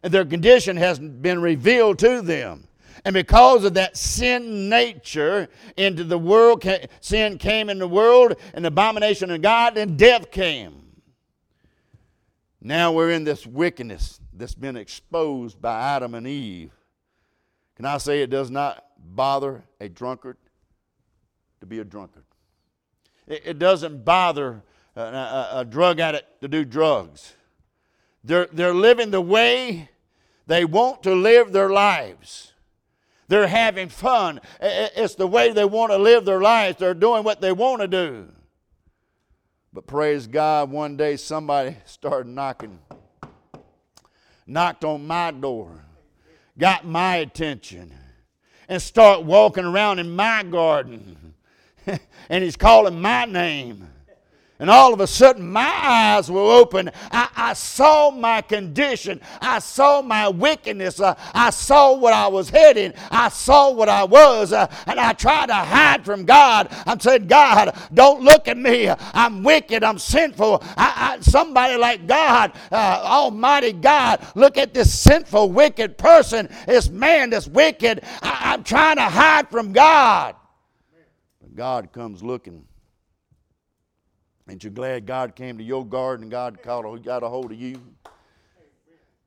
and 0.03 0.13
their 0.13 0.25
condition 0.25 0.77
has 0.77 0.99
been 0.99 1.41
revealed 1.41 1.99
to 2.01 2.23
them. 2.23 2.69
And 3.05 3.13
because 3.13 3.65
of 3.65 3.75
that 3.75 3.97
sin 3.97 4.69
nature 4.69 5.49
into 5.77 6.05
the 6.05 6.19
world, 6.19 6.65
sin 7.01 7.39
came 7.39 7.69
in 7.69 7.79
the 7.79 7.89
world, 7.89 8.37
and 8.55 8.65
abomination 8.65 9.31
of 9.31 9.43
God, 9.43 9.77
and 9.77 9.99
death 9.99 10.31
came. 10.31 10.81
Now 12.63 12.93
we're 12.93 13.11
in 13.11 13.25
this 13.25 13.47
wickedness 13.47 14.21
that's 14.33 14.55
been 14.55 14.77
exposed 14.77 15.61
by 15.61 15.79
Adam 15.79 16.15
and 16.15 16.27
Eve. 16.27 16.73
Can 17.77 17.85
I 17.85 17.99
say 17.99 18.23
it 18.23 18.31
does 18.31 18.51
not 18.51 18.84
bother 19.05 19.65
a 19.81 19.89
drunkard 19.89 20.37
to 21.61 21.67
be 21.67 21.79
a 21.79 21.85
drunkard. 21.85 22.25
It, 23.27 23.43
it 23.45 23.59
doesn't 23.59 24.05
bother 24.05 24.63
a, 24.97 25.01
a, 25.01 25.49
a 25.57 25.65
drug 25.65 26.01
addict 26.01 26.41
to 26.41 26.49
do 26.49 26.65
drugs. 26.65 27.35
They're, 28.23 28.49
they're 28.53 28.75
living 28.75 29.11
the 29.11 29.21
way 29.21 29.91
they 30.47 30.65
want 30.65 31.03
to 31.05 31.15
live 31.15 31.53
their 31.53 31.71
lives. 31.71 32.53
They're 33.29 33.47
having 33.47 33.89
fun. 33.89 34.41
It's 34.61 35.15
the 35.15 35.27
way 35.27 35.53
they 35.53 35.65
want 35.65 35.93
to 35.93 35.99
live 35.99 36.25
their 36.25 36.41
lives. 36.41 36.79
They're 36.79 36.95
doing 36.95 37.25
what 37.25 37.41
they 37.41 37.53
want 37.53 37.81
to 37.81 37.89
do. 37.89 38.29
But 39.73 39.87
praise 39.87 40.27
God, 40.27 40.71
one 40.71 40.97
day 40.97 41.17
somebody 41.17 41.77
started 41.85 42.29
knocking, 42.29 42.79
knocked 44.47 44.85
on 44.85 45.07
my 45.07 45.31
door, 45.31 45.85
got 46.59 46.87
my 46.87 47.17
attention 47.17 47.93
and 48.69 48.81
start 48.81 49.25
walking 49.25 49.65
around 49.65 49.99
in 49.99 50.15
my 50.15 50.43
garden. 50.43 51.35
and 52.29 52.45
he's 52.45 52.57
calling 52.57 53.01
my 53.01 53.25
name. 53.25 53.89
And 54.61 54.71
all 54.71 54.95
of 54.95 55.01
a 55.01 55.07
sudden, 55.09 55.51
my 55.51 55.69
eyes 55.83 56.31
were 56.31 56.41
open. 56.41 56.89
I, 57.11 57.29
I 57.35 57.53
saw 57.55 58.13
my 58.13 58.41
condition. 58.41 59.21
I 59.41 59.59
saw 59.59 60.01
my 60.01 60.29
wickedness. 60.29 61.01
Uh, 61.01 61.17
I 61.35 61.51
saw 61.51 61.95
what 61.97 62.13
I 62.13 62.29
was 62.29 62.51
heading. 62.51 62.93
I 63.11 63.31
saw 63.31 63.73
what 63.73 63.89
I 63.89 64.05
was. 64.05 64.53
Uh, 64.53 64.73
and 64.87 65.01
I 65.01 65.13
tried 65.13 65.47
to 65.47 65.55
hide 65.55 66.05
from 66.05 66.25
God. 66.25 66.69
I 66.87 66.97
said, 66.99 67.29
God, 67.29 67.77
don't 67.93 68.23
look 68.23 68.47
at 68.47 68.57
me. 68.57 68.89
I'm 69.13 69.43
wicked. 69.43 69.83
I'm 69.83 69.99
sinful. 69.99 70.63
I, 70.77 71.17
I, 71.17 71.21
somebody 71.21 71.77
like 71.77 72.07
God, 72.07 72.53
uh, 72.71 73.03
Almighty 73.05 73.73
God, 73.73 74.25
look 74.37 74.57
at 74.57 74.73
this 74.73 74.97
sinful, 74.97 75.51
wicked 75.51 75.99
person, 75.99 76.49
this 76.67 76.89
man 76.89 77.31
that's 77.31 77.49
wicked. 77.49 78.05
I, 78.23 78.53
I'm 78.53 78.63
trying 78.63 78.97
to 78.97 79.03
hide 79.03 79.49
from 79.51 79.73
God. 79.73 80.37
God 81.57 81.93
comes 81.93 82.23
looking 82.23 82.65
Ain't 84.49 84.63
you 84.63 84.71
glad 84.71 85.07
God 85.07 85.35
came 85.35 85.57
to 85.59 85.65
your 85.65 85.87
garden 85.87 86.25
and 86.25 86.31
God 86.31 86.63
caught, 86.63 87.03
got 87.03 87.23
a 87.23 87.29
hold 87.29 87.53
of 87.53 87.59
you? 87.59 87.81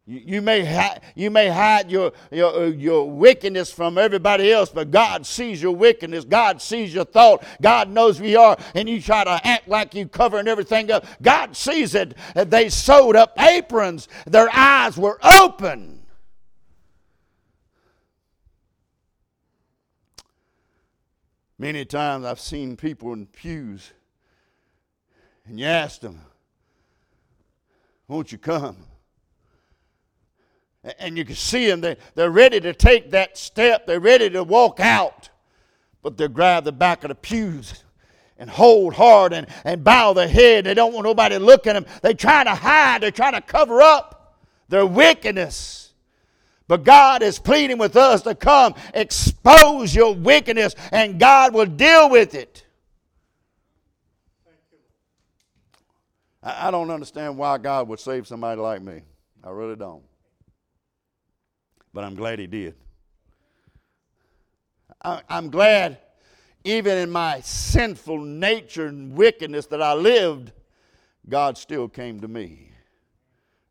You, 0.06 0.22
you 0.26 0.42
may, 0.42 0.64
hi, 0.64 1.02
you 1.16 1.30
may 1.30 1.50
hide 1.50 1.92
your, 1.92 2.14
your, 2.32 2.54
uh, 2.54 2.66
your 2.68 3.12
wickedness 3.12 3.72
from 3.72 3.98
everybody 3.98 4.54
else, 4.54 4.70
but 4.70 4.90
God 4.90 5.26
sees 5.26 5.62
your 5.62 5.76
wickedness. 5.76 6.24
God 6.24 6.62
sees 6.62 6.94
your 6.94 7.04
thought. 7.04 7.44
God 7.62 7.90
knows 7.90 8.22
we 8.22 8.36
are, 8.38 8.56
and 8.74 8.88
you 8.88 9.02
try 9.02 9.26
to 9.26 9.42
act 9.44 9.68
like 9.68 9.94
you 9.94 10.08
covering 10.08 10.48
everything 10.48 10.92
up. 10.92 11.06
God 11.22 11.58
sees 11.58 11.94
it. 11.94 12.16
They 12.36 12.70
sewed 12.70 13.18
up 13.18 13.34
aprons, 13.38 14.08
their 14.26 14.50
eyes 14.54 14.98
were 14.98 15.20
open. 15.24 16.06
Many 21.60 21.84
times 21.86 22.24
I've 22.24 22.40
seen 22.40 22.78
people 22.78 23.12
in 23.14 23.26
pews 23.26 23.92
and 25.48 25.60
you 25.60 25.66
asked 25.66 26.02
them, 26.02 26.22
Won't 28.08 28.32
you 28.32 28.38
come? 28.38 28.78
And 31.00 31.18
you 31.18 31.26
can 31.26 31.36
see 31.36 31.68
them, 31.68 31.82
they, 31.82 31.98
they're 32.16 32.32
ready 32.32 32.62
to 32.62 32.74
take 32.74 33.12
that 33.12 33.38
step, 33.38 33.86
they're 33.86 34.00
ready 34.00 34.30
to 34.30 34.44
walk 34.44 34.80
out, 34.80 35.30
but 36.02 36.18
they 36.18 36.28
grab 36.28 36.64
the 36.64 36.72
back 36.72 37.04
of 37.04 37.10
the 37.10 37.16
pews 37.16 37.84
and 38.38 38.50
hold 38.50 38.94
hard 38.94 39.34
and, 39.34 39.48
and 39.66 39.84
bow 39.84 40.14
their 40.14 40.28
head. 40.28 40.66
They 40.66 40.74
don't 40.74 40.94
want 40.94 41.06
nobody 41.06 41.38
looking 41.38 41.72
at 41.76 41.84
them. 41.84 41.94
They're 42.02 42.14
trying 42.14 42.46
to 42.46 42.56
hide, 42.56 43.02
they're 43.02 43.12
trying 43.12 43.34
to 43.34 43.42
cover 43.42 43.82
up 43.82 44.38
their 44.70 44.86
wickedness. 44.86 45.94
But 46.68 46.84
God 46.84 47.24
is 47.24 47.40
pleading 47.40 47.78
with 47.78 47.96
us 47.96 48.22
to 48.24 48.36
come 48.36 48.76
expose 48.94 49.96
your 49.96 50.14
wickedness 50.14 50.76
and 50.92 51.20
God 51.20 51.54
will 51.54 51.66
deal 51.66 52.10
with 52.10 52.36
it. 52.36 52.67
I 56.48 56.72
don't 56.72 56.90
understand 56.90 57.38
why 57.38 57.58
God 57.58 57.90
would 57.90 58.00
save 58.00 58.26
somebody 58.26 58.62
like 58.62 58.82
me. 58.82 59.02
I 59.44 59.50
really 59.50 59.76
don't. 59.76 60.04
But 61.94 62.06
I'm 62.06 62.16
glad 62.16 62.40
He 62.40 62.48
did. 62.48 62.76
I'm 65.02 65.50
glad, 65.50 66.00
even 66.64 66.98
in 66.98 67.12
my 67.12 67.42
sinful 67.42 68.20
nature 68.20 68.88
and 68.88 69.14
wickedness 69.14 69.66
that 69.68 69.82
I 69.82 69.94
lived, 69.94 70.54
God 71.28 71.58
still 71.58 71.88
came 71.90 72.22
to 72.22 72.28
me. 72.28 72.72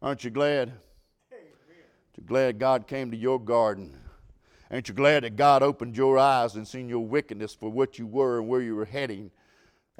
Aren't 0.03 0.25
you 0.25 0.31
glad? 0.31 0.69
Aren't 1.33 2.19
you 2.19 2.25
glad 2.25 2.59
God 2.59 2.87
came 2.87 3.11
to 3.11 3.17
your 3.17 3.41
garden? 3.41 3.99
Aren't 4.71 4.89
you 4.89 4.95
glad 4.95 5.25
that 5.25 5.37
God 5.37 5.63
opened 5.63 5.97
your 5.97 6.19
eyes 6.19 6.55
and 6.57 6.69
seen 6.69 6.89
your 6.89 7.07
wickedness 7.07 7.55
for 7.55 7.71
what 7.71 7.99
you 7.99 8.07
were 8.07 8.39
and 8.39 8.49
where 8.49 8.61
you 8.61 8.77
were 8.77 8.85
heading? 8.85 9.31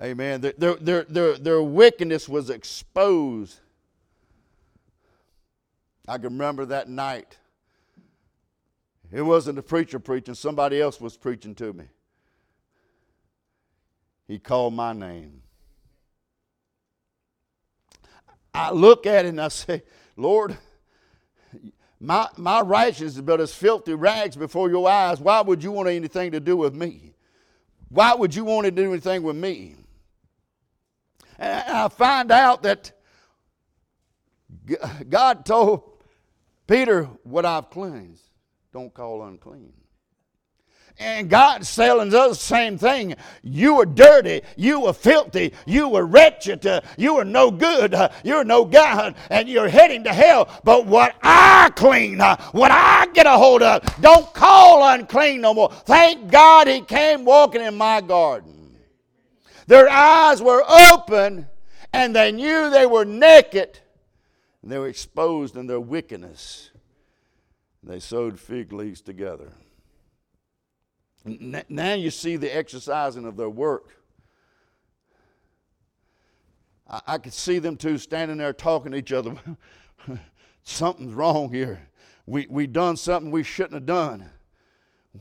Amen. 0.03 0.43
Their, 0.43 0.75
their, 0.75 1.05
their, 1.05 1.39
their 1.39 1.63
wickedness 1.63 2.29
was 2.29 2.51
exposed. 2.51 3.61
I 6.07 6.19
can 6.19 6.25
remember 6.25 6.67
that 6.67 6.89
night. 6.89 7.39
It 9.11 9.23
wasn't 9.23 9.57
the 9.57 9.63
preacher 9.63 9.99
preaching, 9.99 10.35
somebody 10.35 10.81
else 10.81 11.01
was 11.01 11.17
preaching 11.17 11.55
to 11.57 11.73
me. 11.73 11.85
He 14.29 14.39
called 14.39 14.75
my 14.75 14.93
name. 14.93 15.43
I 18.53 18.73
look 18.73 19.07
at 19.07 19.25
it 19.25 19.29
and 19.29 19.41
I 19.41 19.49
say, 19.49 19.83
Lord, 20.17 20.57
my, 22.01 22.29
my 22.37 22.61
righteousness 22.61 23.17
is 23.17 23.21
but 23.23 23.41
as 23.41 23.55
filthy 23.55 23.95
rags 23.95 24.37
before 24.37 24.69
your 24.69 24.89
eyes. 24.89 25.21
Why 25.21 25.41
would 25.41 25.63
you 25.63 25.71
want 25.73 25.89
anything 25.89 26.33
to 26.33 26.41
do 26.41 26.57
with 26.57 26.75
me? 26.75 27.15
Why 27.89 28.15
would 28.15 28.35
you 28.35 28.45
want 28.45 28.65
to 28.65 28.71
do 28.71 28.91
anything 28.91 29.23
with 29.23 29.37
me? 29.37 29.77
And 31.39 31.65
I 31.69 31.89
find 31.89 32.31
out 32.31 32.63
that 32.63 32.93
God 35.09 35.45
told 35.45 35.83
Peter, 36.67 37.05
What 37.23 37.45
I've 37.45 37.71
cleansed, 37.71 38.29
don't 38.73 38.93
call 38.93 39.23
unclean. 39.23 39.73
And 40.99 41.29
God's 41.29 41.75
telling 41.77 42.15
us 42.15 42.31
the 42.31 42.35
same 42.35 42.79
thing. 42.79 43.17
You 43.43 43.75
were 43.75 43.85
dirty. 43.87 44.41
You 44.57 44.81
were 44.81 44.95
filthy. 44.95 45.53
You 45.67 45.91
were 45.91 46.07
wretched. 46.07 46.67
Uh, 46.67 46.81
you 46.97 47.17
were 47.17 47.25
no 47.25 47.51
good. 47.51 47.93
Uh, 47.93 48.09
you're 48.25 48.45
no 48.45 48.65
God. 48.65 49.15
And 49.29 49.47
you're 49.47 49.69
heading 49.69 50.05
to 50.05 50.13
hell. 50.13 50.49
But 50.65 50.87
what 50.87 51.15
I 51.23 51.71
clean, 51.77 52.23
uh, 52.23 52.41
what 52.53 52.71
I 52.71 53.07
get 53.13 53.27
a 53.27 53.33
hold 53.33 53.63
of, 53.63 53.83
don't 54.01 54.33
call 54.33 54.89
unclean 54.89 55.43
no 55.43 55.53
more. 55.53 55.71
Thank 55.71 56.31
God 56.31 56.67
He 56.67 56.81
came 56.81 57.27
walking 57.27 57.61
in 57.61 57.77
my 57.77 58.01
garden. 58.01 58.56
Their 59.67 59.89
eyes 59.89 60.41
were 60.41 60.63
open 60.69 61.49
and 61.93 62.15
they 62.15 62.33
knew 62.33 62.71
they 62.71 62.87
were 62.87 63.05
naked 63.05 63.81
and 64.63 64.71
they 64.71 64.79
were 64.79 64.89
exposed 64.89 65.57
in 65.57 65.67
their 65.67 65.81
wickedness. 65.81 66.71
They 67.83 68.01
sewed 68.01 68.39
fig 68.39 68.73
leaves 68.73 69.01
together. 69.01 69.53
Now 71.25 71.95
you 71.95 72.11
see 72.11 72.37
the 72.37 72.55
exercising 72.55 73.27
of 73.27 73.37
their 73.37 73.51
work. 73.51 73.97
I, 76.89 77.19
could 77.19 77.33
see 77.33 77.59
them 77.59 77.77
two 77.77 77.99
standing 77.99 78.37
there 78.37 78.53
talking 78.53 78.93
to 78.93 78.99
each 78.99 79.13
other. 79.13 79.35
Something's 80.63 81.15
wrong 81.15 81.53
here. 81.53 81.89
We 82.27 82.47
we 82.49 82.67
done 82.67 82.97
something 82.97 83.31
we 83.31 83.43
shouldn't 83.43 83.75
have 83.75 83.87
done. 83.87 84.31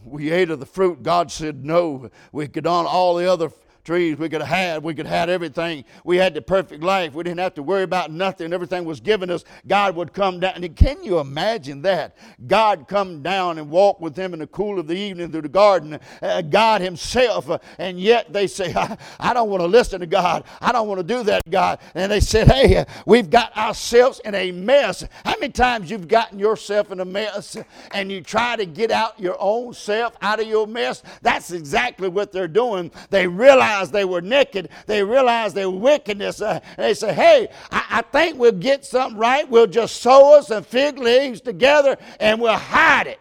We 0.04 0.32
ate 0.32 0.50
of 0.52 0.60
the 0.60 0.66
fruit. 0.66 1.02
God 1.02 1.32
said 1.32 1.66
no. 1.66 2.10
We 2.32 2.48
could 2.48 2.68
on 2.68 2.86
all 2.86 3.16
the 3.16 3.32
other 3.32 3.50
trees 3.86 4.18
we 4.18 4.28
could 4.28 4.42
have 4.42 4.50
had. 4.50 4.84
We 4.84 4.94
could 4.94 5.06
have 5.06 5.16
had 5.16 5.30
everything. 5.30 5.86
We 6.04 6.18
had 6.18 6.34
the 6.34 6.42
perfect 6.42 6.84
life. 6.84 7.14
We 7.14 7.24
didn't 7.24 7.40
have 7.40 7.54
to 7.54 7.64
worry 7.64 7.84
about 7.84 8.12
nothing. 8.12 8.52
Everything 8.52 8.84
was 8.84 9.00
given 9.00 9.30
us. 9.30 9.46
God 9.68 9.96
would 9.96 10.12
come 10.12 10.40
down. 10.40 10.56
And 10.56 10.76
can 10.76 11.04
you 11.04 11.20
imagine 11.20 11.84
that? 11.84 12.18
God 12.48 12.88
come 12.88 13.22
down 13.22 13.60
and 13.60 13.70
walk 13.70 14.02
with 14.02 14.16
them 14.16 14.34
in 14.34 14.40
the 14.40 14.48
cool 14.48 14.80
of 14.80 14.88
the 14.88 14.96
evening 14.96 15.32
through 15.32 15.44
the 15.44 15.50
garden. 15.50 16.00
Uh, 16.22 16.42
God 16.42 16.82
Himself. 16.82 17.50
Uh, 17.50 17.60
and 17.78 18.00
yet 18.00 18.34
they 18.34 18.48
say, 18.48 18.74
I, 18.76 18.98
I 19.20 19.34
don't 19.34 19.50
want 19.50 19.62
to 19.62 19.68
listen 19.68 20.00
to 20.00 20.08
God. 20.08 20.44
I 20.60 20.72
don't 20.72 20.88
want 20.88 21.00
to 21.00 21.04
do 21.04 21.24
that, 21.24 21.44
God. 21.50 21.80
And 21.94 22.12
they 22.12 22.20
said, 22.20 22.52
Hey, 22.52 22.78
uh, 22.78 22.86
we've 23.06 23.30
got 23.30 23.56
ourselves 23.56 24.20
in 24.26 24.34
a 24.34 24.52
mess. 24.52 25.08
How 25.24 25.36
many 25.40 25.52
times 25.52 25.92
you've 25.92 26.08
gotten 26.08 26.40
yourself 26.40 26.92
in 26.92 27.00
a 27.00 27.06
mess 27.06 27.56
and 27.92 28.12
you 28.12 28.22
try 28.22 28.56
to 28.56 28.66
get 28.66 28.90
out 28.90 29.20
your 29.20 29.38
own 29.40 29.74
self 29.74 30.16
out 30.24 30.40
of 30.40 30.48
your 30.48 30.66
mess? 30.66 31.04
That's 31.22 31.52
exactly 31.52 32.08
what 32.08 32.32
they're 32.32 32.48
doing. 32.48 32.92
They 33.12 33.28
realize 33.28 33.75
realized 33.76 33.94
they 33.94 34.06
were 34.06 34.22
naked. 34.22 34.70
They 34.86 35.04
realized 35.04 35.56
their 35.56 35.70
wickedness. 35.70 36.42
Uh, 36.42 36.60
they 36.78 36.94
say, 36.94 37.14
hey, 37.14 37.50
I, 37.72 37.86
I 37.90 38.02
think 38.02 38.40
we'll 38.40 38.52
get 38.54 38.86
something 38.86 39.18
right. 39.18 39.50
We'll 39.50 39.68
just 39.68 40.02
sew 40.02 40.38
us 40.38 40.48
some 40.48 40.64
fig 40.64 40.98
leaves 40.98 41.42
together 41.42 41.98
and 42.20 42.40
we'll 42.40 42.58
hide 42.58 43.08
it. 43.08 43.20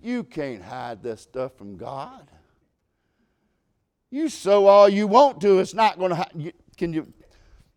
You 0.00 0.24
can't 0.24 0.62
hide 0.62 1.02
this 1.02 1.22
stuff 1.22 1.56
from 1.56 1.76
God. 1.76 2.28
You 4.10 4.28
sew 4.28 4.66
all 4.66 4.88
you 4.88 5.06
want 5.06 5.40
to, 5.40 5.58
it's 5.58 5.74
not 5.74 5.98
going 5.98 6.10
to. 6.10 6.52
Can 6.76 6.92
you? 6.92 7.12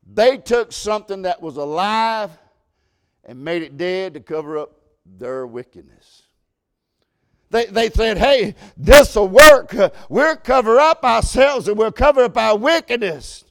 They 0.06 0.38
took 0.38 0.72
something 0.72 1.24
that 1.24 1.42
was 1.42 1.58
alive 1.58 2.32
and 3.24 3.44
made 3.44 3.64
it 3.64 3.76
dead 3.76 4.14
to 4.14 4.20
cover 4.20 4.58
up 4.58 4.72
their 5.06 5.48
wickedness. 5.48 6.24
They, 7.50 7.66
they 7.66 7.90
said, 7.90 8.18
hey, 8.18 8.56
this 8.76 9.16
will 9.16 9.30
work. 9.30 9.74
We'll 10.10 10.36
cover 10.38 10.80
up 10.80 11.04
ourselves 11.04 11.68
and 11.68 11.78
we'll 11.78 11.92
cover 11.92 12.26
up 12.26 12.38
our 12.38 12.58
wickedness. 12.58 13.46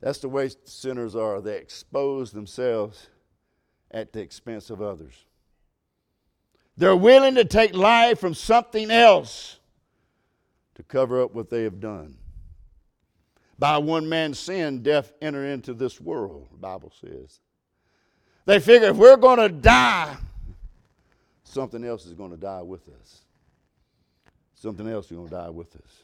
That's 0.00 0.18
the 0.20 0.30
way 0.30 0.50
sinners 0.64 1.14
are. 1.14 1.42
They 1.42 1.58
expose 1.58 2.32
themselves 2.32 3.08
at 3.90 4.14
the 4.14 4.20
expense 4.20 4.70
of 4.70 4.80
others. 4.80 5.26
They're 6.78 6.96
willing 6.96 7.34
to 7.34 7.44
take 7.44 7.74
life 7.74 8.18
from 8.18 8.32
something 8.32 8.90
else 8.90 9.58
to 10.76 10.82
cover 10.82 11.22
up 11.22 11.34
what 11.34 11.50
they 11.50 11.64
have 11.64 11.80
done. 11.80 12.16
By 13.58 13.76
one 13.76 14.08
man's 14.08 14.38
sin, 14.38 14.82
death 14.82 15.12
entered 15.20 15.44
into 15.44 15.74
this 15.74 16.00
world, 16.00 16.48
the 16.50 16.56
Bible 16.56 16.90
says. 16.98 17.40
They 18.44 18.58
figure 18.58 18.88
if 18.88 18.96
we're 18.96 19.16
going 19.16 19.38
to 19.38 19.48
die, 19.48 20.16
something 21.44 21.84
else 21.84 22.06
is 22.06 22.14
going 22.14 22.30
to 22.30 22.36
die 22.36 22.62
with 22.62 22.88
us. 22.88 23.22
Something 24.54 24.88
else 24.88 25.06
is 25.06 25.16
going 25.16 25.28
to 25.28 25.34
die 25.34 25.50
with 25.50 25.74
us. 25.76 26.02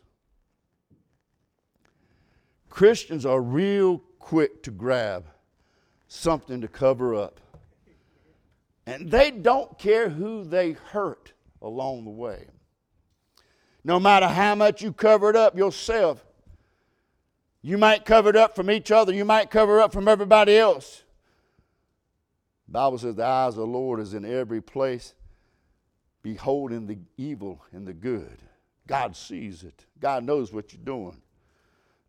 Christians 2.70 3.26
are 3.26 3.40
real 3.40 4.02
quick 4.18 4.62
to 4.62 4.70
grab 4.70 5.26
something 6.08 6.60
to 6.60 6.68
cover 6.68 7.14
up. 7.14 7.40
And 8.86 9.10
they 9.10 9.30
don't 9.30 9.78
care 9.78 10.08
who 10.08 10.44
they 10.44 10.72
hurt 10.72 11.32
along 11.60 12.04
the 12.04 12.10
way. 12.10 12.46
No 13.82 13.98
matter 13.98 14.26
how 14.26 14.54
much 14.54 14.82
you 14.82 14.92
cover 14.92 15.30
it 15.30 15.36
up 15.36 15.56
yourself, 15.56 16.24
you 17.62 17.78
might 17.78 18.04
cover 18.04 18.30
it 18.30 18.36
up 18.36 18.54
from 18.54 18.70
each 18.70 18.90
other, 18.90 19.12
you 19.12 19.24
might 19.24 19.50
cover 19.50 19.78
it 19.78 19.82
up 19.82 19.92
from 19.92 20.06
everybody 20.08 20.56
else. 20.56 21.02
Bible 22.68 22.98
says 22.98 23.14
the 23.14 23.24
eyes 23.24 23.54
of 23.54 23.60
the 23.60 23.66
Lord 23.66 24.00
is 24.00 24.14
in 24.14 24.24
every 24.24 24.60
place, 24.60 25.14
beholding 26.22 26.86
the 26.86 26.98
evil 27.16 27.62
and 27.72 27.86
the 27.86 27.92
good. 27.92 28.38
God 28.86 29.16
sees 29.16 29.62
it. 29.62 29.86
God 30.00 30.24
knows 30.24 30.52
what 30.52 30.72
you're 30.72 30.84
doing. 30.84 31.20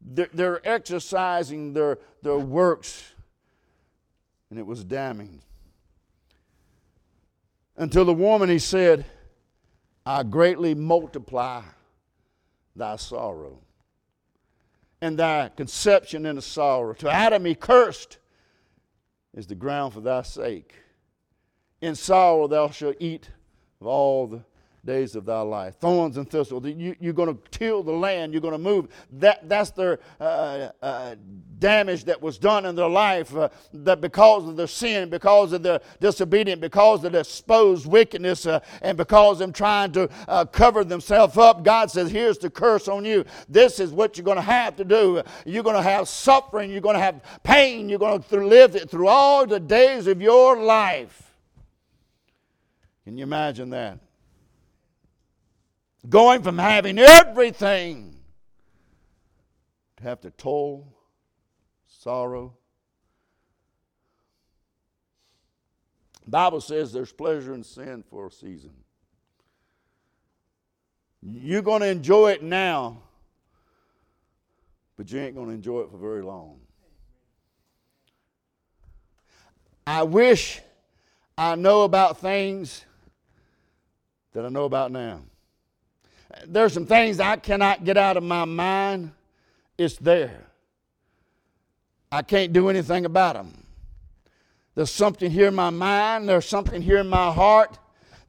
They're, 0.01 0.29
they're 0.33 0.67
exercising 0.67 1.73
their, 1.73 1.99
their 2.21 2.37
works, 2.37 3.13
and 4.49 4.57
it 4.59 4.65
was 4.65 4.83
damning. 4.83 5.41
Until 7.75 8.05
the 8.05 8.13
woman, 8.13 8.49
he 8.49 8.59
said, 8.59 9.05
I 10.05 10.23
greatly 10.23 10.73
multiply 10.73 11.61
thy 12.75 12.95
sorrow 12.95 13.59
and 15.01 15.17
thy 15.19 15.49
conception 15.49 16.25
in 16.25 16.39
sorrow. 16.41 16.93
To 16.93 17.11
Adam 17.11 17.45
he 17.45 17.55
cursed 17.55 18.17
is 19.37 19.45
the 19.45 19.55
ground 19.55 19.93
for 19.93 20.01
thy 20.01 20.23
sake. 20.23 20.73
In 21.79 21.93
sorrow 21.93 22.47
thou 22.47 22.69
shalt 22.71 22.97
eat 22.99 23.29
of 23.79 23.85
all 23.85 24.25
the 24.25 24.41
days 24.87 25.15
of 25.15 25.25
thy 25.25 25.41
life. 25.41 25.75
Thorns 25.75 26.17
and 26.17 26.27
thistles. 26.27 26.65
You, 26.65 26.95
are 27.03 27.13
going 27.13 27.35
to 27.35 27.39
till 27.51 27.83
the 27.83 27.91
land. 27.91 28.31
You're 28.33 28.41
going 28.41 28.53
to 28.53 28.57
move. 28.57 28.87
That, 29.11 29.47
that's 29.47 29.69
their 29.71 29.99
uh, 30.19 30.69
uh, 30.81 31.15
damage 31.59 32.05
that 32.05 32.19
was 32.19 32.39
done 32.39 32.65
in 32.65 32.75
their 32.75 32.87
life. 32.87 33.35
Uh, 33.35 33.49
that 33.73 34.01
because 34.01 34.47
of 34.47 34.55
their 34.55 34.65
sin, 34.65 35.09
because 35.09 35.51
of 35.51 35.61
their 35.61 35.81
disobedience, 35.99 36.61
because 36.61 37.03
of 37.03 37.11
their 37.11 37.21
exposed 37.21 37.85
wickedness, 37.85 38.47
uh, 38.47 38.61
and 38.81 38.97
because 38.97 39.33
of 39.33 39.39
them 39.39 39.53
trying 39.53 39.91
to 39.91 40.09
uh, 40.27 40.45
cover 40.45 40.83
themselves 40.83 41.37
up, 41.37 41.63
God 41.63 41.91
says, 41.91 42.09
here's 42.09 42.37
the 42.37 42.49
curse 42.49 42.87
on 42.87 43.03
you. 43.03 43.25
This 43.49 43.79
is 43.79 43.91
what 43.91 44.17
you're 44.17 44.25
going 44.25 44.37
to 44.37 44.41
have 44.41 44.77
to 44.77 44.85
do. 44.85 45.21
You're 45.45 45.63
going 45.63 45.75
to 45.75 45.81
have 45.81 46.07
suffering. 46.07 46.71
You're 46.71 46.81
going 46.81 46.95
to 46.95 47.01
have 47.01 47.21
pain. 47.43 47.89
You're 47.89 47.99
going 47.99 48.23
to 48.23 48.37
live 48.37 48.75
it 48.75 48.89
through 48.89 49.09
all 49.09 49.45
the 49.45 49.59
days 49.59 50.07
of 50.07 50.21
your 50.21 50.57
life. 50.63 51.35
Can 53.03 53.17
you 53.17 53.23
imagine 53.23 53.69
that? 53.71 53.99
Going 56.09 56.41
from 56.41 56.57
having 56.57 56.99
everything 56.99 58.15
to 59.97 60.03
have 60.03 60.21
to 60.21 60.31
toil, 60.31 60.93
sorrow. 61.87 62.53
Bible 66.27 66.61
says 66.61 66.91
there's 66.91 67.11
pleasure 67.11 67.53
in 67.53 67.63
sin 67.63 68.03
for 68.09 68.27
a 68.27 68.31
season. 68.31 68.71
You're 71.21 71.61
going 71.61 71.81
to 71.81 71.87
enjoy 71.87 72.31
it 72.31 72.43
now, 72.43 73.01
but 74.97 75.11
you 75.11 75.19
ain't 75.19 75.35
going 75.35 75.47
to 75.47 75.53
enjoy 75.53 75.81
it 75.81 75.91
for 75.91 75.97
very 75.97 76.21
long. 76.21 76.59
I 79.85 80.03
wish 80.03 80.61
I 81.37 81.55
know 81.55 81.83
about 81.83 82.19
things 82.19 82.85
that 84.33 84.45
I 84.45 84.49
know 84.49 84.65
about 84.65 84.91
now. 84.91 85.21
There's 86.45 86.73
some 86.73 86.85
things 86.85 87.19
I 87.19 87.37
cannot 87.37 87.83
get 87.83 87.97
out 87.97 88.17
of 88.17 88.23
my 88.23 88.45
mind. 88.45 89.11
It's 89.77 89.97
there. 89.97 90.47
I 92.11 92.21
can't 92.21 92.53
do 92.53 92.69
anything 92.69 93.05
about 93.05 93.35
them. 93.35 93.63
There's 94.75 94.91
something 94.91 95.31
here 95.31 95.47
in 95.47 95.55
my 95.55 95.71
mind, 95.71 96.29
there's 96.29 96.47
something 96.47 96.81
here 96.81 96.97
in 96.97 97.07
my 97.07 97.31
heart 97.31 97.79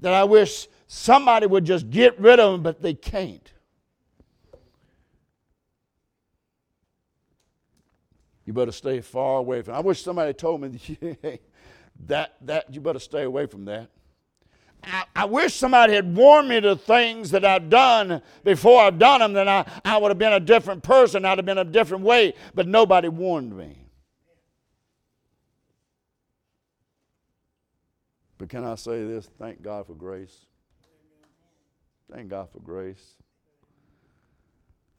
that 0.00 0.14
I 0.14 0.24
wish 0.24 0.66
somebody 0.86 1.46
would 1.46 1.64
just 1.64 1.90
get 1.90 2.18
rid 2.18 2.40
of 2.40 2.52
them, 2.52 2.62
but 2.62 2.80
they 2.80 2.94
can't. 2.94 3.52
You 8.46 8.54
better 8.54 8.72
stay 8.72 9.02
far 9.02 9.40
away 9.40 9.60
from. 9.60 9.74
I 9.74 9.80
wish 9.80 10.02
somebody 10.02 10.32
told 10.32 10.62
me 10.62 10.80
that 12.06 12.34
that 12.40 12.72
you 12.72 12.80
better 12.80 12.98
stay 12.98 13.24
away 13.24 13.44
from 13.44 13.66
that. 13.66 13.90
I, 14.84 15.04
I, 15.14 15.24
wish 15.24 15.54
somebody 15.54 15.94
had 15.94 16.16
warned 16.16 16.48
me 16.48 16.60
to 16.60 16.76
things 16.76 17.30
that 17.32 17.44
I've 17.44 17.68
done 17.68 18.22
before 18.44 18.80
I've 18.82 18.98
done 18.98 19.20
them, 19.20 19.32
then 19.32 19.48
I, 19.48 19.64
I 19.84 19.98
would 19.98 20.08
have 20.10 20.18
been 20.18 20.32
a 20.32 20.40
different 20.40 20.82
person. 20.82 21.24
I'd 21.24 21.38
have 21.38 21.44
been 21.44 21.58
a 21.58 21.64
different 21.64 22.04
way, 22.04 22.34
but 22.54 22.66
nobody 22.66 23.08
warned 23.08 23.56
me. 23.56 23.88
But 28.38 28.48
can 28.48 28.64
I 28.64 28.76
say 28.76 29.04
this? 29.04 29.28
Thank 29.38 29.62
God 29.62 29.86
for 29.86 29.94
grace. 29.94 30.46
Thank 32.10 32.28
God 32.28 32.48
for 32.50 32.60
grace. 32.60 33.16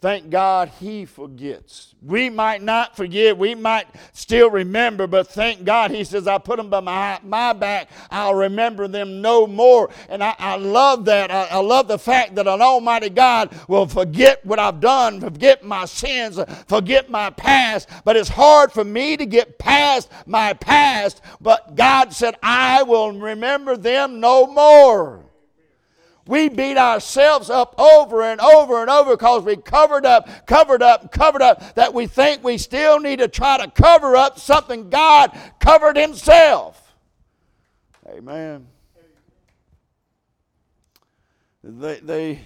Thank 0.02 0.30
God 0.30 0.72
he 0.80 1.04
forgets. 1.04 1.94
We 2.02 2.30
might 2.30 2.62
not 2.62 2.96
forget, 2.96 3.38
we 3.38 3.54
might 3.54 3.86
still 4.14 4.50
remember, 4.50 5.08
but 5.08 5.28
thank 5.28 5.66
God 5.66 5.92
he 5.92 6.06
says, 6.06 6.26
I 6.26 6.38
put 6.38 6.56
them 6.56 6.70
by 6.70 6.80
my, 6.80 7.20
my 7.22 7.52
back, 7.52 7.90
I'll 8.10 8.34
remember 8.34 8.88
them 8.88 9.22
no 9.22 9.46
more. 9.46 9.90
And 10.08 10.24
I, 10.24 10.36
I 10.40 10.56
love 10.56 11.04
that. 11.06 11.32
I, 11.32 11.48
I, 11.48 11.58
love 11.58 11.90
the 11.90 12.00
fact 12.00 12.36
that 12.36 12.48
an 12.48 12.62
Almighty 12.62 13.10
God 13.10 13.54
will 13.68 13.88
forget 13.88 14.46
what 14.46 14.58
I've 14.58 14.80
done, 14.80 15.20
forget 15.20 15.66
my 15.66 15.84
sins, 15.84 16.40
forget 16.68 17.10
my 17.10 17.30
past. 17.32 17.90
But 18.06 18.16
it's 18.16 18.30
hard 18.30 18.72
for 18.72 18.86
me 18.86 19.18
to 19.18 19.26
get 19.26 19.60
past 19.60 20.10
my 20.26 20.54
past. 20.54 21.22
But 21.42 21.76
God 21.76 22.14
said, 22.14 22.36
I 22.42 22.84
will 22.84 23.12
remember 23.12 23.76
them 23.76 24.22
no 24.22 24.48
more. 24.48 25.29
We 26.30 26.48
beat 26.48 26.78
ourselves 26.78 27.50
up 27.50 27.74
over 27.80 28.22
and 28.22 28.40
over 28.40 28.82
and 28.82 28.90
over 28.92 29.18
because 29.18 29.42
we 29.42 29.56
covered 29.56 30.06
up, 30.06 30.46
covered 30.46 30.84
up, 30.84 31.12
covered 31.12 31.42
up 31.42 31.74
that 31.74 31.92
we 31.92 32.06
think 32.06 32.44
we 32.44 32.60
still 32.60 33.00
need 33.00 33.18
to 33.18 33.28
try 33.28 33.58
to 33.58 33.72
cover 33.72 34.16
up 34.16 34.38
something 34.38 34.92
God 34.92 35.36
covered 35.60 35.98
Himself. 35.98 36.94
Amen. 38.08 38.68
They, 41.64 42.00
they, 42.00 42.42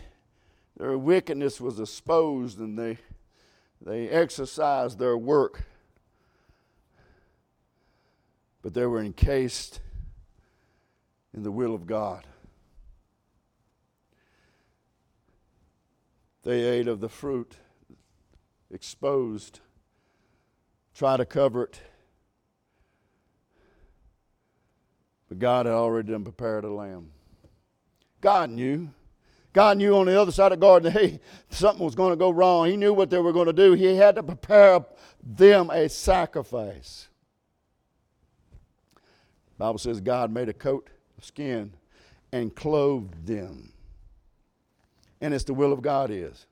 their 0.77 0.97
wickedness 0.97 1.59
was 1.59 1.77
exposed 1.81 2.59
and 2.59 2.79
they, 2.79 2.99
they 3.81 4.07
exercised 4.07 4.97
their 4.97 5.17
work, 5.17 5.61
but 8.61 8.73
they 8.73 8.85
were 8.85 9.01
encased 9.01 9.81
in 11.33 11.43
the 11.43 11.51
will 11.51 11.75
of 11.75 11.85
God. 11.85 12.25
They 16.43 16.61
ate 16.63 16.87
of 16.87 16.99
the 16.99 17.09
fruit, 17.09 17.55
exposed, 18.69 19.61
try 20.93 21.15
to 21.17 21.25
cover 21.25 21.63
it. 21.63 21.79
But 25.29 25.39
God 25.39 25.65
had 25.65 25.73
already 25.73 26.11
done 26.11 26.23
prepared 26.23 26.65
a 26.65 26.71
lamb. 26.71 27.11
God 28.19 28.49
knew. 28.49 28.89
God 29.53 29.77
knew 29.77 29.95
on 29.95 30.07
the 30.07 30.19
other 30.19 30.31
side 30.31 30.51
of 30.51 30.59
the 30.59 30.65
garden, 30.65 30.91
hey, 30.91 31.19
something 31.49 31.85
was 31.85 31.95
going 31.95 32.11
to 32.11 32.17
go 32.17 32.29
wrong. 32.29 32.67
He 32.67 32.75
knew 32.75 32.93
what 32.93 33.09
they 33.09 33.19
were 33.19 33.33
going 33.33 33.47
to 33.47 33.53
do. 33.53 33.73
He 33.73 33.95
had 33.95 34.15
to 34.15 34.23
prepare 34.23 34.83
them 35.23 35.69
a 35.69 35.87
sacrifice. 35.87 37.07
The 38.95 39.59
Bible 39.59 39.77
says 39.77 40.01
God 40.01 40.31
made 40.31 40.49
a 40.49 40.53
coat 40.53 40.89
of 41.17 41.23
skin 41.23 41.73
and 42.31 42.53
clothed 42.53 43.27
them 43.27 43.72
and 45.23 45.33
it's 45.33 45.45
the 45.45 45.53
will 45.53 45.71
of 45.71 45.81
God 45.81 46.11
is. 46.11 46.45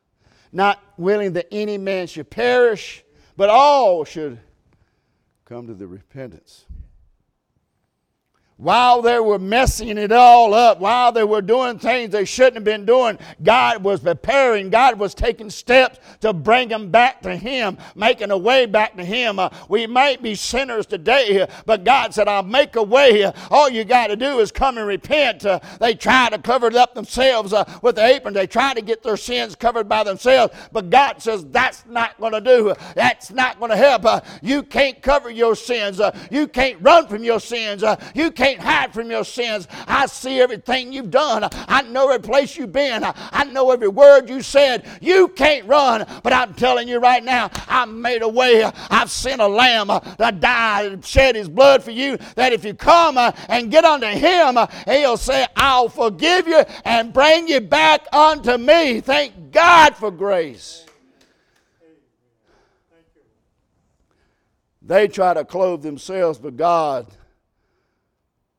Not 0.54 0.82
willing 0.98 1.34
that 1.34 1.48
any 1.52 1.78
man 1.78 2.08
should 2.08 2.30
perish, 2.30 3.04
but 3.36 3.50
all 3.50 4.06
should 4.06 4.40
come 5.46 5.68
to 5.68 5.74
the 5.74 5.86
repentance 5.86 6.66
while 8.62 9.02
they 9.02 9.19
were 9.19 9.39
messing 9.39 9.97
it 9.97 10.12
all 10.12 10.54
up, 10.54 10.80
while 10.80 11.12
they 11.12 11.24
were 11.24 11.41
doing 11.41 11.80
things 11.80 12.12
they 12.12 12.26
shouldn't 12.26 12.56
have 12.58 12.63
been 12.63 12.86
doing, 12.86 13.17
God 13.41 13.84
was 13.84 14.02
preparing. 14.02 14.69
God 14.69 15.00
was 15.00 15.15
taking 15.15 15.50
steps 15.50 15.97
to 16.19 16.32
bring 16.32 16.69
them 16.69 16.91
back 16.91 17.24
to 17.24 17.36
Him, 17.36 17.80
making 17.95 18.30
a 18.30 18.38
way 18.38 18.67
back 18.67 18.95
to 18.97 19.04
Him. 19.04 19.39
Uh, 19.39 19.50
we 19.67 19.88
might 19.88 20.21
be 20.21 20.36
sinners 20.36 20.86
today, 20.86 21.47
but 21.65 21.84
God 21.84 22.13
said, 22.13 22.28
I'll 22.28 22.43
make 22.43 22.76
a 22.76 22.84
way. 22.84 23.32
All 23.50 23.67
you 23.67 23.84
got 23.84 24.08
to 24.08 24.15
do 24.15 24.39
is 24.39 24.52
come 24.52 24.78
and 24.78 24.86
repent. 24.86 25.43
Uh, 25.43 25.60
they 25.80 25.95
try 25.95 26.30
to 26.30 26.38
cover 26.38 26.67
it 26.67 26.76
up 26.76 26.93
themselves 26.93 27.54
uh, 27.54 27.65
with 27.82 27.95
the 27.95 28.06
apron. 28.06 28.36
They 28.36 28.45
try 28.45 28.76
to 28.76 28.82
get 28.82 29.02
their 29.02 29.17
sins 29.17 29.56
covered 29.56 29.89
by 29.89 30.04
themselves, 30.04 30.54
but 30.71 30.91
God 30.91 31.19
says, 31.19 31.45
that's 31.45 31.84
not 31.88 32.19
going 32.19 32.34
to 32.34 32.41
do. 32.41 32.76
That's 32.93 33.32
not 33.32 33.58
going 33.58 33.71
to 33.71 33.78
help. 33.78 34.06
Uh, 34.06 34.21
you 34.43 34.62
can't 34.62 35.02
cover 35.02 35.32
your 35.32 35.56
sins. 35.56 36.00
Uh, 36.00 36.15
you 36.30 36.47
can't 36.47 36.80
run 36.80 37.08
from 37.08 37.24
your 37.24 37.39
sins. 37.39 37.82
Uh, 37.82 37.95
you 38.13 38.30
can't 38.30 38.51
can't 38.52 38.68
hide 38.68 38.94
from 38.94 39.10
your 39.10 39.24
sins. 39.24 39.68
I 39.88 40.06
see 40.06 40.42
everything 40.42 40.92
you've 40.92 41.12
done. 41.12 41.48
I 41.52 41.82
know 41.84 42.10
every 42.10 42.28
place 42.28 42.58
you've 42.58 42.74
been. 42.74 43.04
I 43.04 43.44
know 43.46 43.72
every 43.72 43.88
word 43.88 44.30
you 44.30 44.42
said. 44.42 44.86
You 45.02 45.30
can't 45.30 45.68
run, 45.68 46.06
but 46.24 46.34
I'm 46.34 46.54
telling 46.54 46.88
you 46.88 47.00
right 47.00 47.24
now, 47.24 47.50
I 47.68 47.86
made 47.86 48.22
a 48.22 48.28
way. 48.28 48.64
I've 48.90 49.10
sent 49.10 49.42
a 49.42 49.48
lamb 49.48 49.88
that 50.18 50.40
died, 50.40 50.92
and 50.92 51.06
shed 51.06 51.36
his 51.36 51.50
blood 51.50 51.84
for 51.84 51.92
you. 51.92 52.18
That 52.36 52.54
if 52.54 52.66
you 52.66 52.74
come 52.74 53.18
and 53.18 53.72
get 53.72 53.86
unto 53.86 54.08
him, 54.08 54.58
he'll 54.86 55.18
say, 55.18 55.46
I'll 55.56 55.90
forgive 55.90 56.48
you 56.48 56.64
and 56.86 57.14
bring 57.14 57.48
you 57.48 57.62
back 57.62 58.08
unto 58.14 58.58
me. 58.58 59.02
Thank 59.02 59.52
God 59.52 59.96
for 59.96 60.12
grace. 60.12 60.86
They 64.82 65.08
try 65.08 65.34
to 65.36 65.46
clothe 65.46 65.84
themselves, 65.84 66.38
but 66.40 66.58
God 66.58 67.08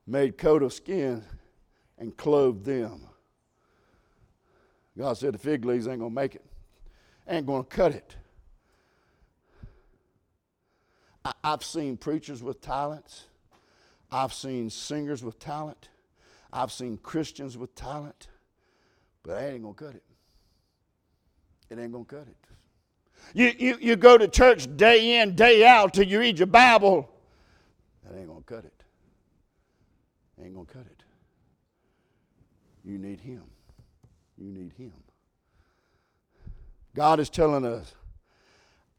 made 0.05 0.37
coat 0.37 0.63
of 0.63 0.73
skin 0.73 1.23
and 1.97 2.15
clothed 2.17 2.65
them. 2.65 3.07
God 4.97 5.17
said 5.17 5.33
the 5.33 5.39
fig 5.39 5.65
leaves 5.65 5.87
ain't 5.87 5.99
gonna 5.99 6.13
make 6.13 6.35
it, 6.35 6.45
ain't 7.27 7.45
gonna 7.45 7.63
cut 7.63 7.93
it. 7.93 8.15
I, 11.25 11.33
I've 11.43 11.63
seen 11.63 11.97
preachers 11.97 12.43
with 12.43 12.61
talents. 12.61 13.25
I've 14.11 14.33
seen 14.33 14.69
singers 14.69 15.23
with 15.23 15.39
talent. 15.39 15.89
I've 16.51 16.71
seen 16.71 16.97
Christians 16.97 17.57
with 17.57 17.73
talent, 17.73 18.27
but 19.23 19.39
that 19.39 19.53
ain't 19.53 19.63
gonna 19.63 19.73
cut 19.73 19.95
it. 19.95 20.03
It 21.71 21.79
ain't 21.79 21.91
gonna 21.91 22.05
cut 22.05 22.27
it. 22.27 22.37
You, 23.33 23.51
you, 23.57 23.77
you 23.81 23.95
go 23.95 24.17
to 24.17 24.27
church 24.27 24.67
day 24.77 25.21
in, 25.21 25.35
day 25.35 25.65
out 25.65 25.93
till 25.93 26.05
you 26.05 26.19
read 26.19 26.37
your 26.37 26.47
Bible. 26.47 27.09
That 28.03 28.17
ain't 28.17 28.27
gonna 28.27 28.41
cut 28.41 28.65
it. 28.65 28.82
Ain't 30.41 30.53
going 30.53 30.65
to 30.65 30.73
cut 30.73 30.85
it. 30.85 31.03
You 32.83 32.97
need 32.97 33.19
Him. 33.21 33.43
You 34.37 34.51
need 34.51 34.73
Him. 34.77 34.93
God 36.95 37.19
is 37.19 37.29
telling 37.29 37.65
us, 37.65 37.93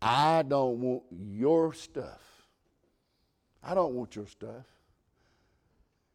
I 0.01 0.43
don't 0.43 0.81
want 0.81 1.03
your 1.11 1.73
stuff. 1.73 2.23
I 3.63 3.75
don't 3.75 3.95
want 3.95 4.17
your 4.17 4.27
stuff. 4.27 4.67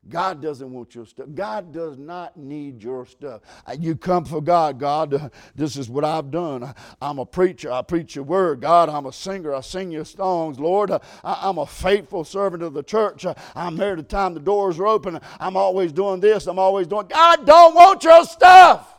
God 0.08 0.42
doesn't 0.42 0.72
want 0.72 0.96
your 0.96 1.06
stuff. 1.06 1.28
God 1.36 1.74
does 1.74 1.98
not 1.98 2.38
need 2.38 2.82
your 2.82 3.06
stuff. 3.06 3.42
Uh, 3.66 3.76
you 3.78 3.96
come 3.96 4.24
for 4.24 4.42
God. 4.42 4.80
God, 4.80 5.14
uh, 5.14 5.30
this 5.56 5.76
is 5.76 5.90
what 5.90 6.06
I've 6.06 6.32
done. 6.32 6.74
I'm 7.02 7.20
a 7.20 7.26
preacher. 7.26 7.72
I 7.72 7.82
preach 7.82 8.16
your 8.16 8.24
word. 8.24 8.62
God, 8.62 8.88
I'm 8.88 9.06
a 9.06 9.14
singer. 9.14 9.54
I 9.54 9.62
sing 9.62 9.92
your 9.92 10.06
songs. 10.06 10.58
Lord, 10.58 10.90
uh, 10.90 11.00
I, 11.24 11.50
am 11.50 11.58
a 11.58 11.66
faithful 11.66 12.24
servant 12.24 12.64
of 12.64 12.74
the 12.74 12.82
church. 12.82 13.26
I'm 13.56 13.76
there 13.76 13.96
the 13.98 14.04
time 14.04 14.34
the 14.34 14.40
doors 14.40 14.80
are 14.80 14.88
open. 14.88 15.20
I'm 15.40 15.58
always 15.58 15.92
doing 15.92 16.22
this. 16.22 16.48
I'm 16.48 16.60
always 16.60 16.88
doing. 16.88 17.08
God 17.08 17.46
don't 17.46 17.76
want 17.76 18.04
your 18.04 18.24
stuff. 18.24 18.96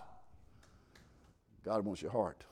God 1.65 1.85
wants 1.85 2.03
your 2.03 2.13
heart. 2.13 2.45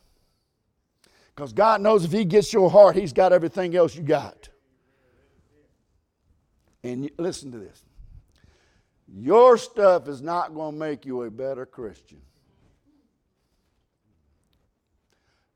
Because 1.34 1.52
God 1.52 1.82
knows 1.82 2.04
if 2.04 2.12
He 2.12 2.24
gets 2.24 2.52
your 2.52 2.70
heart, 2.70 2.96
He's 2.96 3.12
got 3.12 3.32
everything 3.32 3.76
else 3.76 3.94
you 3.94 4.02
got. 4.02 4.48
And 6.82 7.10
listen 7.18 7.52
to 7.52 7.58
this 7.58 7.82
your 9.12 9.56
stuff 9.56 10.06
is 10.06 10.20
not 10.20 10.54
going 10.54 10.72
to 10.72 10.78
make 10.78 11.06
you 11.06 11.22
a 11.22 11.30
better 11.30 11.64
Christian. 11.64 12.20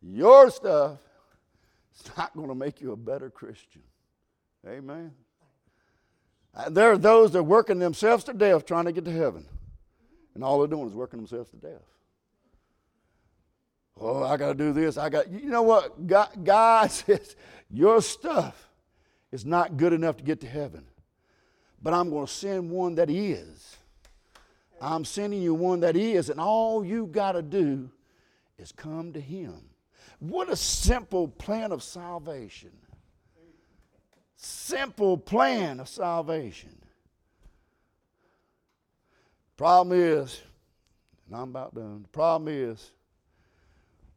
Your 0.00 0.50
stuff 0.50 0.98
is 1.94 2.16
not 2.16 2.34
going 2.34 2.48
to 2.48 2.54
make 2.54 2.80
you 2.80 2.92
a 2.92 2.96
better 2.96 3.30
Christian. 3.30 3.82
Amen. 4.66 5.12
Uh, 6.54 6.70
there 6.70 6.92
are 6.92 6.98
those 6.98 7.32
that 7.32 7.40
are 7.40 7.42
working 7.42 7.78
themselves 7.78 8.24
to 8.24 8.32
death 8.32 8.66
trying 8.66 8.86
to 8.86 8.92
get 8.92 9.04
to 9.04 9.12
heaven. 9.12 9.46
And 10.34 10.42
all 10.42 10.58
they're 10.58 10.68
doing 10.68 10.88
is 10.88 10.94
working 10.94 11.18
themselves 11.18 11.50
to 11.50 11.56
death. 11.56 11.82
Oh, 14.00 14.24
I 14.24 14.36
got 14.38 14.48
to 14.48 14.54
do 14.54 14.72
this. 14.72 14.96
I 14.96 15.10
got, 15.10 15.30
you 15.30 15.50
know 15.50 15.62
what? 15.62 16.06
God, 16.06 16.30
God 16.42 16.90
says, 16.90 17.36
your 17.70 18.00
stuff 18.00 18.68
is 19.30 19.44
not 19.44 19.76
good 19.76 19.92
enough 19.92 20.16
to 20.16 20.24
get 20.24 20.40
to 20.40 20.46
heaven 20.46 20.84
but 21.82 21.92
I'm 21.92 22.10
going 22.10 22.26
to 22.26 22.32
send 22.32 22.70
one 22.70 22.94
that 22.96 23.10
is. 23.10 23.76
I'm 24.80 25.04
sending 25.04 25.42
you 25.42 25.54
one 25.54 25.80
that 25.80 25.96
is, 25.96 26.28
and 26.30 26.40
all 26.40 26.84
you 26.84 27.06
got 27.06 27.32
to 27.32 27.42
do 27.42 27.90
is 28.58 28.72
come 28.72 29.12
to 29.12 29.20
Him. 29.20 29.54
What 30.18 30.48
a 30.48 30.56
simple 30.56 31.28
plan 31.28 31.72
of 31.72 31.82
salvation. 31.82 32.70
Simple 34.36 35.16
plan 35.16 35.80
of 35.80 35.88
salvation. 35.88 36.76
Problem 39.56 39.96
is, 39.96 40.40
and 41.26 41.36
I'm 41.36 41.50
about 41.50 41.74
done. 41.74 42.02
The 42.02 42.08
problem 42.08 42.52
is, 42.52 42.90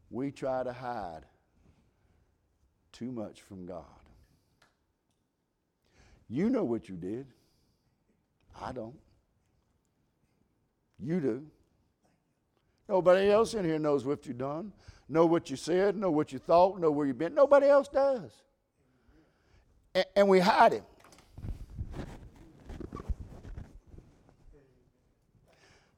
we 0.09 0.31
try 0.31 0.63
to 0.63 0.73
hide 0.73 1.21
too 2.91 3.11
much 3.11 3.41
from 3.41 3.65
God. 3.65 3.83
You 6.29 6.49
know 6.49 6.63
what 6.63 6.89
you 6.89 6.95
did. 6.95 7.27
I 8.61 8.71
don't. 8.71 8.95
You 10.99 11.19
do. 11.19 11.45
Nobody 12.87 13.29
else 13.29 13.53
in 13.53 13.65
here 13.65 13.79
knows 13.79 14.05
what 14.05 14.25
you've 14.25 14.37
done, 14.37 14.71
know 15.09 15.25
what 15.25 15.49
you 15.49 15.55
said, 15.55 15.95
know 15.95 16.11
what 16.11 16.31
you 16.31 16.39
thought, 16.39 16.79
know 16.79 16.91
where 16.91 17.07
you've 17.07 17.17
been. 17.17 17.33
Nobody 17.33 17.67
else 17.67 17.87
does. 17.87 18.31
And, 19.93 20.05
and 20.15 20.29
we 20.29 20.39
hide 20.39 20.73
it. 20.73 20.83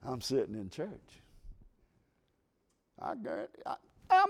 I'm 0.06 0.22
sitting 0.22 0.56
in 0.56 0.70
church. 0.70 0.90
I, 3.00 3.14
I, 3.66 3.76
I'm, 4.10 4.30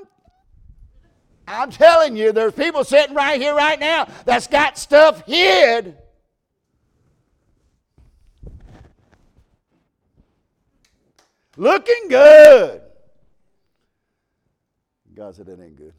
I'm 1.48 1.70
telling 1.70 2.18
you, 2.18 2.32
there's 2.32 2.54
people 2.54 2.84
sitting 2.84 3.16
right 3.16 3.40
here 3.40 3.54
right 3.54 3.80
now 3.80 4.08
that's 4.26 4.48
got 4.48 4.78
stuff 4.78 5.26
hid 5.28 5.96
Looking 11.58 12.08
good. 12.08 12.82
God 15.16 15.36
said, 15.36 15.48
That 15.48 15.60
ain't 15.60 15.76
good. 15.76 15.94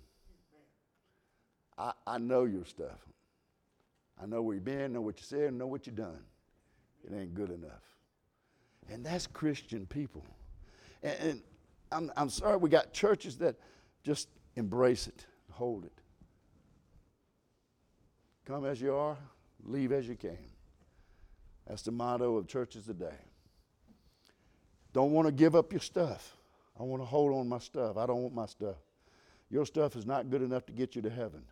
I, 1.76 1.92
I 2.06 2.18
know 2.18 2.44
your 2.44 2.64
stuff. 2.64 2.98
I 4.20 4.26
know 4.26 4.42
where 4.42 4.54
you've 4.54 4.64
been, 4.64 4.92
know 4.92 5.00
what 5.00 5.18
you 5.18 5.24
said, 5.24 5.52
know 5.52 5.66
what 5.66 5.86
you've 5.86 5.96
done. 5.96 6.20
It 7.04 7.14
ain't 7.14 7.34
good 7.34 7.50
enough. 7.50 7.82
And 8.90 9.04
that's 9.04 9.26
Christian 9.26 9.86
people. 9.86 10.24
And, 11.02 11.16
and 11.20 11.42
I'm, 11.92 12.12
I'm 12.16 12.30
sorry, 12.30 12.56
we 12.56 12.68
got 12.68 12.92
churches 12.92 13.36
that 13.38 13.56
just 14.02 14.28
embrace 14.56 15.06
it, 15.06 15.26
hold 15.52 15.84
it. 15.84 15.92
Come 18.44 18.64
as 18.64 18.80
you 18.80 18.94
are, 18.94 19.16
leave 19.64 19.92
as 19.92 20.08
you 20.08 20.16
came. 20.16 20.50
That's 21.66 21.82
the 21.82 21.92
motto 21.92 22.36
of 22.36 22.48
churches 22.48 22.86
today. 22.86 23.14
Don't 24.92 25.12
want 25.12 25.26
to 25.26 25.32
give 25.32 25.54
up 25.54 25.72
your 25.72 25.80
stuff. 25.80 26.36
I 26.78 26.82
want 26.82 27.02
to 27.02 27.06
hold 27.06 27.34
on 27.34 27.48
my 27.48 27.58
stuff. 27.58 27.96
I 27.96 28.06
don't 28.06 28.22
want 28.22 28.34
my 28.34 28.46
stuff. 28.46 28.76
Your 29.50 29.66
stuff 29.66 29.96
is 29.96 30.06
not 30.06 30.30
good 30.30 30.42
enough 30.42 30.66
to 30.66 30.72
get 30.72 30.94
you 30.94 31.02
to 31.02 31.10
heaven. 31.10 31.42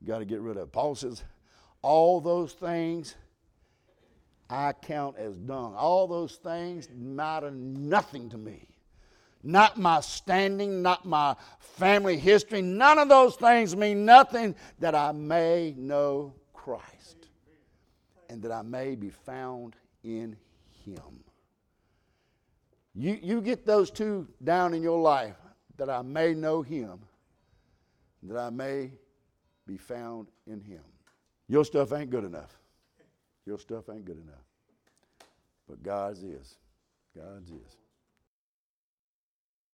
You 0.00 0.06
got 0.06 0.18
to 0.18 0.24
get 0.24 0.40
rid 0.40 0.56
of 0.56 0.64
it. 0.64 0.72
Paul 0.72 0.94
says, 0.94 1.22
all 1.82 2.20
those 2.20 2.52
things 2.52 3.14
I 4.50 4.72
count 4.72 5.16
as 5.16 5.36
dung. 5.36 5.74
All 5.76 6.08
those 6.08 6.36
things 6.36 6.88
matter 6.92 7.52
nothing 7.52 8.28
to 8.30 8.38
me. 8.38 8.66
Not 9.42 9.78
my 9.78 10.00
standing, 10.00 10.82
not 10.82 11.06
my 11.06 11.36
family 11.60 12.18
history. 12.18 12.60
None 12.60 12.98
of 12.98 13.08
those 13.08 13.36
things 13.36 13.76
mean 13.76 14.04
nothing 14.04 14.54
that 14.80 14.94
I 14.94 15.12
may 15.12 15.74
know 15.78 16.34
Christ 16.52 17.28
and 18.28 18.42
that 18.42 18.52
I 18.52 18.62
may 18.62 18.96
be 18.96 19.10
found 19.10 19.76
in 20.02 20.36
Him. 20.84 21.24
You, 23.00 23.18
you 23.22 23.40
get 23.40 23.64
those 23.64 23.90
two 23.90 24.28
down 24.44 24.74
in 24.74 24.82
your 24.82 25.00
life 25.00 25.36
that 25.78 25.88
I 25.88 26.02
may 26.02 26.34
know 26.34 26.60
him, 26.60 26.98
that 28.24 28.36
I 28.36 28.50
may 28.50 28.90
be 29.66 29.78
found 29.78 30.26
in 30.46 30.60
him. 30.60 30.82
Your 31.48 31.64
stuff 31.64 31.94
ain't 31.94 32.10
good 32.10 32.24
enough. 32.24 32.58
Your 33.46 33.58
stuff 33.58 33.88
ain't 33.88 34.04
good 34.04 34.18
enough. 34.18 34.44
But 35.66 35.82
God's 35.82 36.22
is. 36.22 36.58
God's 37.16 37.50
is. 37.50 37.79